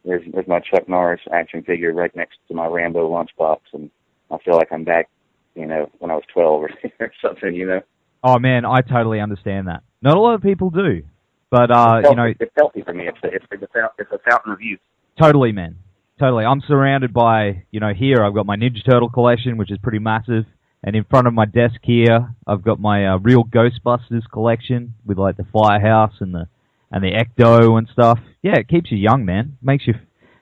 there's, 0.05 0.21
there's 0.33 0.47
my 0.47 0.59
Chuck 0.59 0.88
Norris 0.88 1.21
action 1.31 1.63
figure 1.63 1.93
right 1.93 2.15
next 2.15 2.38
to 2.47 2.53
my 2.53 2.67
Rambo 2.67 3.09
lunchbox, 3.09 3.59
and 3.73 3.89
I 4.29 4.38
feel 4.39 4.55
like 4.55 4.71
I'm 4.71 4.83
back, 4.83 5.09
you 5.55 5.65
know, 5.65 5.89
when 6.00 6.11
I 6.11 6.15
was 6.15 6.23
12 6.33 6.61
or, 6.61 6.69
or 7.00 7.11
something, 7.23 7.53
you 7.53 7.67
know. 7.67 7.81
Oh 8.23 8.38
man, 8.38 8.65
I 8.65 8.81
totally 8.81 9.19
understand 9.19 9.67
that. 9.67 9.81
Not 10.01 10.15
a 10.15 10.19
lot 10.19 10.35
of 10.35 10.41
people 10.41 10.69
do, 10.69 11.03
but 11.50 11.71
uh, 11.71 12.00
It's 12.00 12.09
you 12.09 12.15
know, 12.15 12.33
it's 12.39 12.51
healthy 12.55 12.83
for 12.83 12.93
me. 12.93 13.07
It's 13.07 13.17
a, 13.23 13.27
it's, 13.27 13.45
a, 13.51 13.89
it's 13.97 14.11
a 14.11 14.19
fountain 14.29 14.53
of 14.53 14.61
youth. 14.61 14.79
totally, 15.19 15.51
man, 15.51 15.77
totally. 16.19 16.45
I'm 16.45 16.61
surrounded 16.67 17.13
by, 17.13 17.63
you 17.71 17.79
know, 17.79 17.93
here 17.93 18.23
I've 18.23 18.35
got 18.35 18.45
my 18.45 18.57
Ninja 18.57 18.85
Turtle 18.88 19.09
collection, 19.09 19.57
which 19.57 19.71
is 19.71 19.79
pretty 19.81 20.00
massive, 20.00 20.45
and 20.83 20.95
in 20.95 21.03
front 21.03 21.27
of 21.27 21.33
my 21.33 21.45
desk 21.45 21.79
here, 21.83 22.33
I've 22.47 22.63
got 22.63 22.79
my 22.79 23.07
uh, 23.07 23.17
real 23.19 23.43
Ghostbusters 23.43 24.23
collection 24.31 24.95
with 25.05 25.17
like 25.17 25.38
the 25.38 25.45
Firehouse 25.53 26.15
and 26.19 26.33
the 26.33 26.47
and 26.91 27.03
the 27.03 27.11
Ecto 27.11 27.77
and 27.77 27.88
stuff. 27.91 28.19
Yeah, 28.41 28.57
it 28.57 28.67
keeps 28.67 28.91
you 28.91 28.97
young, 28.97 29.23
man. 29.23 29.57
Makes 29.61 29.88
you, 29.88 29.93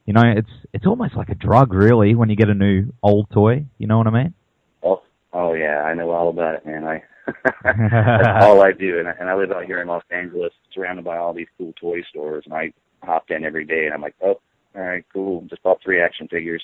you 0.05 0.13
know, 0.13 0.23
it's 0.25 0.49
it's 0.73 0.85
almost 0.85 1.15
like 1.15 1.29
a 1.29 1.35
drug, 1.35 1.73
really, 1.73 2.15
when 2.15 2.29
you 2.29 2.35
get 2.35 2.49
a 2.49 2.53
new 2.53 2.91
old 3.03 3.29
toy. 3.31 3.65
You 3.77 3.87
know 3.87 3.97
what 3.97 4.07
I 4.07 4.11
mean? 4.11 4.33
Oh, 4.81 5.01
oh 5.33 5.53
yeah, 5.53 5.83
I 5.83 5.93
know 5.93 6.11
all 6.11 6.29
about 6.29 6.55
it, 6.55 6.65
man. 6.65 6.85
I 6.85 7.03
that's 7.63 8.43
all 8.45 8.61
I 8.61 8.71
do, 8.71 8.99
and 8.99 9.07
I, 9.07 9.13
and 9.19 9.29
I 9.29 9.35
live 9.35 9.51
out 9.51 9.65
here 9.65 9.81
in 9.81 9.87
Los 9.87 10.03
Angeles, 10.09 10.53
surrounded 10.73 11.05
by 11.05 11.17
all 11.17 11.33
these 11.33 11.47
cool 11.57 11.73
toy 11.73 12.01
stores, 12.09 12.43
and 12.45 12.53
I 12.53 12.73
hop 13.03 13.25
in 13.29 13.43
every 13.43 13.65
day, 13.65 13.85
and 13.85 13.93
I'm 13.93 14.01
like, 14.01 14.15
oh, 14.23 14.39
all 14.75 14.81
right, 14.81 15.05
cool, 15.11 15.45
just 15.49 15.63
bought 15.63 15.79
three 15.83 16.01
action 16.01 16.27
figures. 16.27 16.63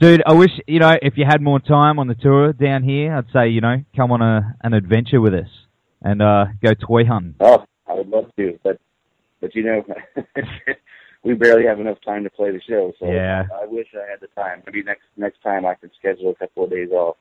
Dude, 0.00 0.22
I 0.24 0.32
wish 0.34 0.50
you 0.66 0.78
know 0.78 0.94
if 1.02 1.14
you 1.16 1.24
had 1.28 1.42
more 1.42 1.58
time 1.58 1.98
on 1.98 2.06
the 2.06 2.14
tour 2.14 2.52
down 2.52 2.84
here, 2.84 3.14
I'd 3.16 3.24
say 3.32 3.48
you 3.48 3.60
know 3.60 3.82
come 3.96 4.12
on 4.12 4.22
a 4.22 4.54
an 4.62 4.72
adventure 4.72 5.20
with 5.20 5.34
us 5.34 5.48
and 6.02 6.22
uh 6.22 6.46
go 6.62 6.72
toy 6.74 7.04
hunting. 7.04 7.34
Oh, 7.40 7.64
I 7.88 7.94
would 7.94 8.08
love 8.08 8.30
to, 8.36 8.58
but 8.62 8.78
but 9.40 9.54
you 9.56 9.64
know, 9.64 9.84
we 11.24 11.34
barely 11.34 11.66
have 11.66 11.80
enough 11.80 11.98
time 12.04 12.22
to 12.24 12.30
play 12.30 12.52
the 12.52 12.60
show. 12.68 12.92
So 13.00 13.06
Yeah. 13.10 13.44
I 13.60 13.66
wish 13.66 13.88
I 13.94 14.08
had 14.08 14.20
the 14.20 14.28
time. 14.40 14.62
Maybe 14.66 14.84
next 14.84 15.02
next 15.16 15.42
time 15.42 15.66
I 15.66 15.74
could 15.74 15.90
schedule 15.98 16.30
a 16.30 16.34
couple 16.36 16.64
of 16.64 16.70
days 16.70 16.90
off. 16.92 17.16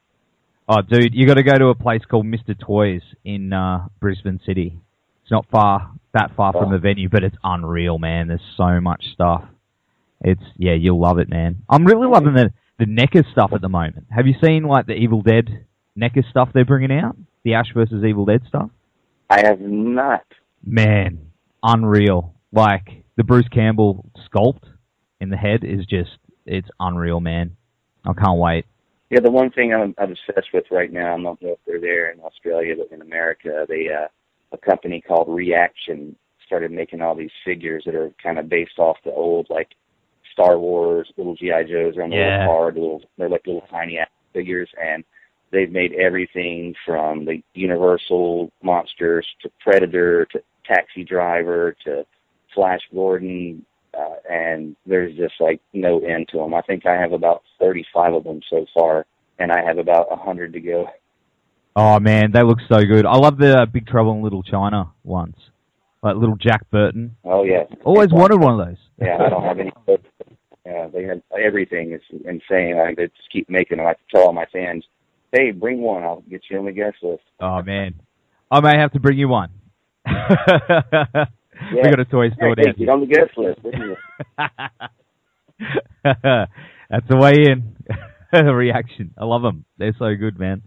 Oh, 0.70 0.82
dude, 0.82 1.16
you 1.16 1.26
got 1.26 1.36
to 1.36 1.44
go 1.44 1.58
to 1.58 1.68
a 1.68 1.76
place 1.76 2.02
called 2.04 2.26
Mr. 2.26 2.54
Toys 2.60 3.02
in 3.24 3.54
uh, 3.54 3.88
Brisbane 4.02 4.42
City. 4.46 4.78
It's 5.24 5.32
not 5.32 5.46
far, 5.50 5.92
that 6.14 6.36
far 6.36 6.52
from 6.52 6.66
Oh. 6.68 6.72
the 6.74 6.78
venue, 6.78 7.08
but 7.08 7.24
it's 7.24 7.38
unreal, 7.42 7.98
man. 7.98 8.28
There's 8.28 8.42
so 8.58 8.82
much 8.82 9.06
stuff. 9.14 9.46
It's 10.20 10.44
yeah, 10.58 10.74
you'll 10.74 11.00
love 11.00 11.20
it, 11.20 11.30
man. 11.30 11.64
I'm 11.70 11.86
really 11.86 12.06
loving 12.08 12.34
the 12.34 12.52
the 12.80 12.86
NECA 12.86 13.30
stuff 13.32 13.52
at 13.54 13.62
the 13.62 13.70
moment. 13.70 14.08
Have 14.10 14.28
you 14.28 14.36
seen 14.44 14.64
like 14.64 14.86
the 14.86 14.94
Evil 14.94 15.22
Dead 15.22 15.66
NECA 15.98 16.30
stuff 16.30 16.50
they're 16.54 16.66
bringing 16.66 16.92
out? 16.92 17.18
The 17.44 17.56
Ash 17.56 17.68
versus 17.74 18.04
Evil 18.04 18.26
Dead 18.26 18.42
stuff. 18.48 18.70
I 19.30 19.46
have 19.46 19.60
not. 19.60 20.26
Man, 20.64 21.32
unreal. 21.64 22.34
Like 22.52 23.04
the 23.16 23.24
Bruce 23.24 23.48
Campbell 23.50 24.10
sculpt 24.30 24.64
in 25.20 25.30
the 25.30 25.38
head 25.38 25.64
is 25.64 25.86
just 25.86 26.12
it's 26.46 26.70
unreal, 26.80 27.20
man. 27.20 27.58
I 28.06 28.14
can't 28.14 28.38
wait. 28.38 28.66
Yeah, 29.10 29.22
the 29.22 29.32
one 29.32 29.52
thing 29.52 29.74
I'm, 29.74 29.96
I'm 29.98 30.12
obsessed 30.12 30.50
with 30.54 30.66
right 30.70 30.92
now, 30.92 31.14
I 31.14 31.22
don't 31.22 31.42
know 31.42 31.52
if 31.52 31.60
they're 31.66 31.80
there 31.80 32.12
in 32.12 32.20
Australia, 32.20 32.76
but 32.78 32.94
in 32.94 33.02
America, 33.02 33.66
they 33.68 33.88
uh, 33.88 34.08
a 34.52 34.58
company 34.58 35.02
called 35.02 35.28
Reaction 35.30 36.16
started 36.46 36.72
making 36.72 37.02
all 37.02 37.16
these 37.16 37.32
figures 37.44 37.84
that 37.86 37.96
are 37.96 38.12
kind 38.22 38.40
of 38.40 38.48
based 38.48 38.80
off 38.80 38.98
the 39.04 39.12
old 39.12 39.48
like 39.50 39.70
Star 40.38 40.60
Wars 40.60 41.12
little 41.18 41.36
GI 41.36 41.64
Joes 41.68 41.98
are 41.98 42.04
on 42.04 42.12
the 42.12 42.16
Yeah. 42.18 42.40
little 42.42 42.54
card, 42.54 42.76
little 42.76 43.02
they're 43.18 43.30
like 43.30 43.48
little 43.48 43.64
tiny 43.72 43.98
action 43.98 44.14
figures, 44.34 44.70
and 44.80 45.04
they've 45.52 45.72
made 45.72 45.94
everything 45.94 46.76
from 46.86 47.26
the 47.26 47.42
Universal 47.56 48.52
monsters 48.62 49.26
to 49.42 49.50
Predator 49.60 50.26
to 50.28 50.42
Taxi 50.68 51.04
Driver 51.04 51.76
to 51.86 52.06
Flash 52.54 52.82
Gordon, 52.94 53.66
uh, 53.98 54.16
and 54.30 54.76
there's 54.86 55.16
just 55.16 55.34
like 55.40 55.60
no 55.74 56.00
end 56.00 56.28
to 56.30 56.38
them. 56.38 56.54
I 56.54 56.62
think 56.62 56.86
I 56.86 56.94
have 57.00 57.14
about 57.14 57.42
35 57.60 58.14
of 58.14 58.24
them 58.24 58.42
so 58.50 58.66
far, 58.76 59.06
and 59.40 59.52
I 59.52 59.64
have 59.66 59.80
about 59.80 60.12
100 60.12 60.54
to 60.54 60.60
go. 60.60 60.88
Oh 61.76 62.00
man, 62.00 62.32
they 62.32 62.44
look 62.44 62.60
so 62.70 62.84
good. 62.86 63.06
I 63.06 63.18
love 63.18 63.38
the 63.38 63.62
uh, 63.62 63.66
Big 63.66 63.88
Trouble 63.88 64.12
in 64.14 64.22
Little 64.22 64.44
China 64.44 64.92
ones, 65.04 65.36
like 66.04 66.16
little 66.16 66.36
Jack 66.36 66.70
Burton. 66.70 67.16
Oh 67.24 67.44
yeah, 67.44 67.64
Always 67.86 68.10
wanted 68.12 68.40
one 68.40 68.60
of 68.60 68.68
those. 68.68 68.78
yeah. 69.00 69.18
I 69.20 69.30
don't 69.30 69.44
have 69.44 69.60
any. 69.60 69.72
Yeah, 70.68 70.88
they 70.92 71.04
have 71.04 71.22
everything. 71.42 71.94
is 71.94 72.02
insane. 72.26 72.78
I 72.78 72.94
they 72.94 73.08
just 73.08 73.32
keep 73.32 73.50
making 73.50 73.78
them. 73.78 73.88
I 73.88 73.94
tell 74.12 74.24
all 74.24 74.34
my 74.34 74.46
fans, 74.52 74.84
"Hey, 75.32 75.52
bring 75.52 75.80
one. 75.80 76.04
I'll 76.04 76.24
get 76.30 76.42
you 76.50 76.60
on 76.60 76.66
the 76.66 76.74
guest 76.74 76.98
list." 77.02 77.24
Oh 77.40 77.62
man, 77.62 77.96
I 78.52 78.60
may 78.60 78.78
have 78.78 78.92
to 78.92 79.00
bring 79.00 79.18
you 79.18 79.30
one. 79.30 79.50
we 80.06 80.14
got 80.14 82.00
a 82.00 82.06
toy 82.06 82.32
store 82.32 82.56
Hey, 82.58 82.64
down 82.64 82.76
get 82.78 82.90
on 82.90 83.00
the 83.00 83.06
guest 83.06 83.38
list. 83.38 83.60
That's 86.90 87.08
the 87.08 87.18
way 87.18 87.36
in. 87.50 87.76
the 88.32 88.54
reaction. 88.54 89.14
I 89.18 89.24
love 89.24 89.42
them. 89.42 89.64
They're 89.78 89.96
so 89.98 90.14
good, 90.16 90.38
man. 90.38 90.64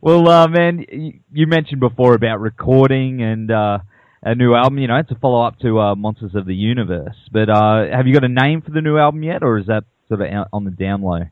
Well, 0.00 0.28
uh, 0.28 0.48
man, 0.48 0.84
you, 0.90 1.20
you 1.30 1.46
mentioned 1.46 1.80
before 1.80 2.14
about 2.14 2.40
recording 2.40 3.22
and 3.22 3.50
uh, 3.50 3.78
a 4.22 4.34
new 4.34 4.54
album. 4.54 4.78
You 4.78 4.88
know, 4.88 4.96
it's 4.96 5.10
a 5.10 5.16
follow 5.16 5.44
up 5.44 5.58
to 5.60 5.80
uh, 5.80 5.94
Monsters 5.94 6.34
of 6.34 6.46
the 6.46 6.54
Universe. 6.54 7.16
But 7.30 7.48
uh, 7.48 7.86
have 7.92 8.06
you 8.06 8.14
got 8.14 8.24
a 8.24 8.28
name 8.28 8.62
for 8.62 8.70
the 8.70 8.80
new 8.80 8.98
album 8.98 9.22
yet, 9.22 9.42
or 9.42 9.58
is 9.58 9.66
that 9.66 9.84
sort 10.08 10.20
of 10.22 10.46
on 10.52 10.64
the 10.64 10.70
down 10.70 11.02
low? 11.02 11.22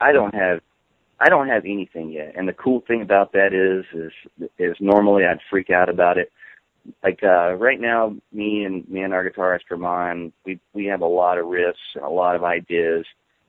I 0.00 0.12
don't 0.12 0.34
have 0.34 0.60
I 1.20 1.28
don't 1.28 1.48
have 1.48 1.64
anything 1.64 2.10
yet. 2.10 2.34
And 2.36 2.48
the 2.48 2.52
cool 2.52 2.82
thing 2.86 3.02
about 3.02 3.32
that 3.32 3.54
is 3.54 3.84
is 3.94 4.48
is 4.58 4.76
normally 4.80 5.24
I'd 5.24 5.38
freak 5.48 5.70
out 5.70 5.88
about 5.88 6.18
it. 6.18 6.32
Like 7.02 7.20
uh 7.22 7.54
right 7.54 7.80
now 7.80 8.16
me 8.32 8.64
and 8.64 8.88
me 8.88 9.02
and 9.02 9.14
our 9.14 9.28
guitarist 9.28 9.70
Ramon, 9.70 10.32
we 10.44 10.58
we 10.74 10.86
have 10.86 11.00
a 11.00 11.06
lot 11.06 11.38
of 11.38 11.46
riffs 11.46 11.74
and 11.94 12.04
a 12.04 12.08
lot 12.08 12.34
of 12.34 12.42
ideas. 12.42 13.06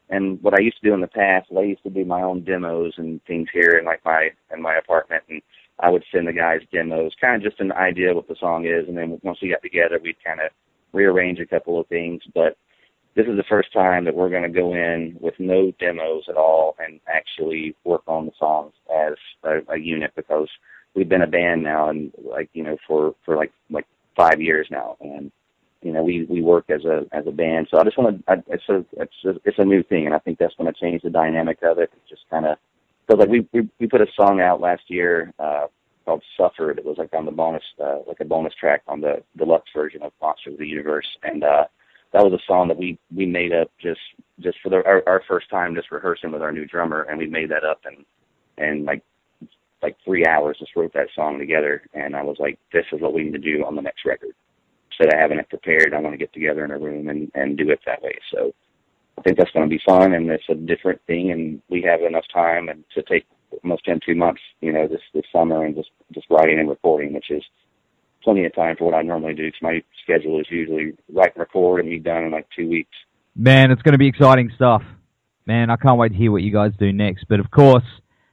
And 0.09 0.41
what 0.43 0.53
I 0.53 0.61
used 0.61 0.79
to 0.83 0.87
do 0.87 0.93
in 0.93 1.01
the 1.01 1.07
past, 1.07 1.47
I 1.57 1.61
used 1.61 1.81
to 1.83 1.89
do 1.89 2.05
my 2.05 2.21
own 2.21 2.43
demos 2.43 2.93
and 2.97 3.23
things 3.25 3.47
here 3.51 3.77
in 3.79 3.85
like 3.85 4.05
my 4.05 4.29
in 4.53 4.61
my 4.61 4.75
apartment 4.75 5.23
and 5.29 5.41
I 5.79 5.89
would 5.89 6.03
send 6.11 6.27
the 6.27 6.33
guys 6.33 6.61
demos, 6.71 7.13
kind 7.19 7.35
of 7.35 7.49
just 7.49 7.59
an 7.59 7.71
idea 7.71 8.11
of 8.11 8.17
what 8.17 8.27
the 8.27 8.35
song 8.39 8.65
is 8.65 8.87
and 8.87 8.97
then 8.97 9.19
once 9.23 9.39
we 9.41 9.49
got 9.49 9.61
together 9.61 9.99
we'd 10.01 10.23
kind 10.23 10.39
of 10.39 10.51
rearrange 10.93 11.39
a 11.39 11.45
couple 11.45 11.79
of 11.79 11.87
things, 11.87 12.21
but 12.33 12.55
this 13.15 13.27
is 13.27 13.37
the 13.37 13.43
first 13.47 13.71
time 13.73 14.05
that 14.05 14.15
we're 14.15 14.29
going 14.29 14.43
to 14.43 14.49
go 14.49 14.73
in 14.73 15.17
with 15.19 15.35
no 15.37 15.71
demos 15.79 16.23
at 16.29 16.35
all 16.35 16.75
and 16.79 16.99
actually 17.07 17.75
work 17.83 18.01
on 18.07 18.25
the 18.25 18.31
songs 18.39 18.73
as 18.91 19.13
a, 19.43 19.59
a 19.73 19.77
unit 19.77 20.11
because 20.15 20.47
we've 20.95 21.09
been 21.09 21.21
a 21.21 21.27
band 21.27 21.63
now 21.63 21.89
and 21.89 22.11
like 22.23 22.49
you 22.53 22.63
know 22.63 22.77
for 22.87 23.13
for 23.23 23.35
like 23.35 23.51
like 23.69 23.85
five 24.15 24.41
years 24.41 24.67
now. 24.71 24.97
And 24.99 25.31
you 25.81 25.91
know 25.91 26.03
we 26.03 26.23
we 26.25 26.41
work 26.41 26.69
as 26.69 26.85
a 26.85 27.05
as 27.11 27.25
a 27.27 27.31
band. 27.31 27.67
So 27.69 27.79
I 27.79 27.83
just 27.83 27.97
want 27.97 28.25
to 28.25 28.43
it's 28.47 28.69
a 28.69 28.85
it's 28.93 29.13
a, 29.25 29.29
it's 29.45 29.59
a 29.59 29.65
new 29.65 29.83
thing 29.83 30.07
and 30.07 30.15
I 30.15 30.19
think 30.19 30.39
that's 30.39 30.55
going 30.55 30.71
to 30.71 30.79
change 30.79 31.03
the 31.03 31.11
dynamic 31.11 31.59
of 31.61 31.77
it. 31.77 31.91
It's 31.95 32.09
just 32.09 32.29
kind 32.31 32.45
of 32.45 32.57
because 33.07 33.19
like 33.19 33.29
we, 33.29 33.47
we 33.53 33.69
we 33.79 33.87
put 33.87 34.01
a 34.01 34.07
song 34.15 34.41
out 34.41 34.61
last 34.61 34.83
year 34.87 35.33
uh 35.39 35.67
called 36.05 36.23
Suffered. 36.37 36.79
It 36.79 36.85
was 36.85 36.97
like 36.97 37.13
on 37.13 37.25
the 37.25 37.31
bonus 37.31 37.63
uh 37.83 37.99
like 38.07 38.19
a 38.19 38.25
bonus 38.25 38.53
track 38.59 38.83
on 38.87 39.01
the 39.01 39.23
deluxe 39.37 39.69
version 39.75 40.03
of 40.03 40.11
Monsters 40.21 40.53
of 40.53 40.59
the 40.59 40.67
Universe. 40.67 41.07
And 41.23 41.43
uh 41.43 41.65
that 42.13 42.23
was 42.23 42.33
a 42.33 42.43
song 42.47 42.67
that 42.69 42.77
we 42.77 42.99
we 43.15 43.25
made 43.25 43.53
up 43.53 43.71
just 43.81 44.01
just 44.39 44.57
for 44.63 44.69
the 44.69 44.77
our, 44.85 45.03
our 45.07 45.23
first 45.27 45.49
time 45.49 45.75
just 45.75 45.91
rehearsing 45.91 46.31
with 46.31 46.41
our 46.41 46.51
new 46.51 46.65
drummer. 46.65 47.03
And 47.03 47.17
we 47.17 47.27
made 47.27 47.49
that 47.51 47.63
up 47.63 47.81
and 47.85 48.05
and 48.57 48.85
like 48.85 49.03
like 49.81 49.97
three 50.05 50.25
hours 50.25 50.57
just 50.59 50.75
wrote 50.75 50.93
that 50.93 51.09
song 51.15 51.39
together. 51.39 51.83
And 51.93 52.15
I 52.15 52.23
was 52.23 52.37
like 52.39 52.59
this 52.71 52.85
is 52.93 53.01
what 53.01 53.13
we 53.13 53.23
need 53.23 53.33
to 53.33 53.39
do 53.39 53.65
on 53.65 53.75
the 53.75 53.81
next 53.81 54.05
record. 54.05 54.31
Instead 54.91 55.13
of 55.13 55.19
having 55.19 55.39
it 55.39 55.49
prepared 55.49 55.93
I 55.93 55.99
want 55.99 56.13
to 56.13 56.17
get 56.17 56.33
together 56.33 56.65
in 56.65 56.71
a 56.71 56.79
room 56.79 57.09
and 57.09 57.31
and 57.35 57.57
do 57.57 57.69
it 57.69 57.79
that 57.85 58.01
way. 58.01 58.17
So 58.33 58.53
I 59.17 59.21
think 59.21 59.37
that's 59.37 59.51
going 59.51 59.69
to 59.69 59.75
be 59.75 59.81
fun 59.85 60.13
and 60.13 60.29
it's 60.29 60.43
a 60.49 60.55
different 60.55 61.01
thing 61.07 61.31
and 61.31 61.61
we 61.69 61.81
have 61.83 62.01
enough 62.01 62.25
time 62.33 62.69
and 62.69 62.83
to 62.95 63.03
take 63.03 63.25
almost 63.63 63.87
in 63.87 63.99
two 64.03 64.15
months 64.15 64.41
you 64.61 64.73
know 64.73 64.87
this 64.87 65.01
this 65.13 65.25
summer 65.31 65.63
and 65.63 65.75
just 65.75 65.89
just 66.11 66.25
writing 66.29 66.59
and 66.59 66.69
recording 66.69 67.13
which 67.13 67.29
is 67.29 67.43
plenty 68.23 68.45
of 68.45 68.55
time 68.55 68.75
for 68.77 68.85
what 68.85 68.95
I 68.95 69.01
normally 69.01 69.33
do 69.33 69.45
because 69.45 69.61
my 69.61 69.83
schedule 70.03 70.39
is 70.39 70.47
usually 70.49 70.93
write 71.11 71.35
and 71.35 71.41
record 71.41 71.81
and 71.81 71.89
be 71.89 71.99
done 71.99 72.23
in 72.23 72.31
like 72.31 72.47
two 72.55 72.69
weeks. 72.69 72.95
Man, 73.35 73.71
it's 73.71 73.81
going 73.81 73.93
to 73.93 73.97
be 73.97 74.07
exciting 74.07 74.51
stuff. 74.55 74.83
Man, 75.45 75.69
I 75.69 75.75
can't 75.75 75.97
wait 75.97 76.09
to 76.09 76.15
hear 76.15 76.31
what 76.31 76.41
you 76.41 76.53
guys 76.53 76.71
do 76.79 76.93
next. 76.93 77.25
But 77.27 77.39
of 77.39 77.51
course, 77.51 77.83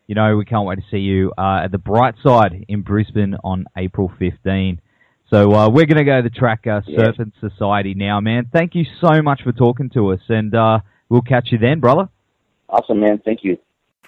you 0.06 0.14
know, 0.14 0.36
we 0.36 0.44
can't 0.44 0.66
wait 0.66 0.76
to 0.76 0.84
see 0.90 0.98
you 0.98 1.32
uh, 1.36 1.62
at 1.64 1.72
the 1.72 1.78
Bright 1.78 2.14
Side 2.22 2.64
in 2.68 2.82
Brisbane 2.82 3.36
on 3.42 3.64
April 3.76 4.12
15. 4.18 4.80
So 5.30 5.54
uh, 5.54 5.68
we're 5.70 5.86
going 5.86 5.98
to 5.98 6.04
go 6.04 6.20
to 6.20 6.28
the 6.28 6.34
track 6.34 6.66
uh. 6.66 6.80
Serpent 6.84 7.34
Society 7.40 7.94
now, 7.94 8.20
man. 8.20 8.48
Thank 8.52 8.74
you 8.74 8.84
so 9.00 9.22
much 9.22 9.42
for 9.42 9.52
talking 9.52 9.88
to 9.90 10.12
us, 10.12 10.20
and 10.28 10.54
uh, 10.54 10.80
we'll 11.08 11.22
catch 11.22 11.52
you 11.52 11.58
then, 11.58 11.78
brother. 11.78 12.08
Awesome, 12.68 13.00
man. 13.00 13.20
Thank 13.24 13.44
you. 13.44 13.56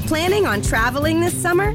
Planning 0.07 0.47
on 0.47 0.62
traveling 0.62 1.21
this 1.21 1.40
summer? 1.40 1.75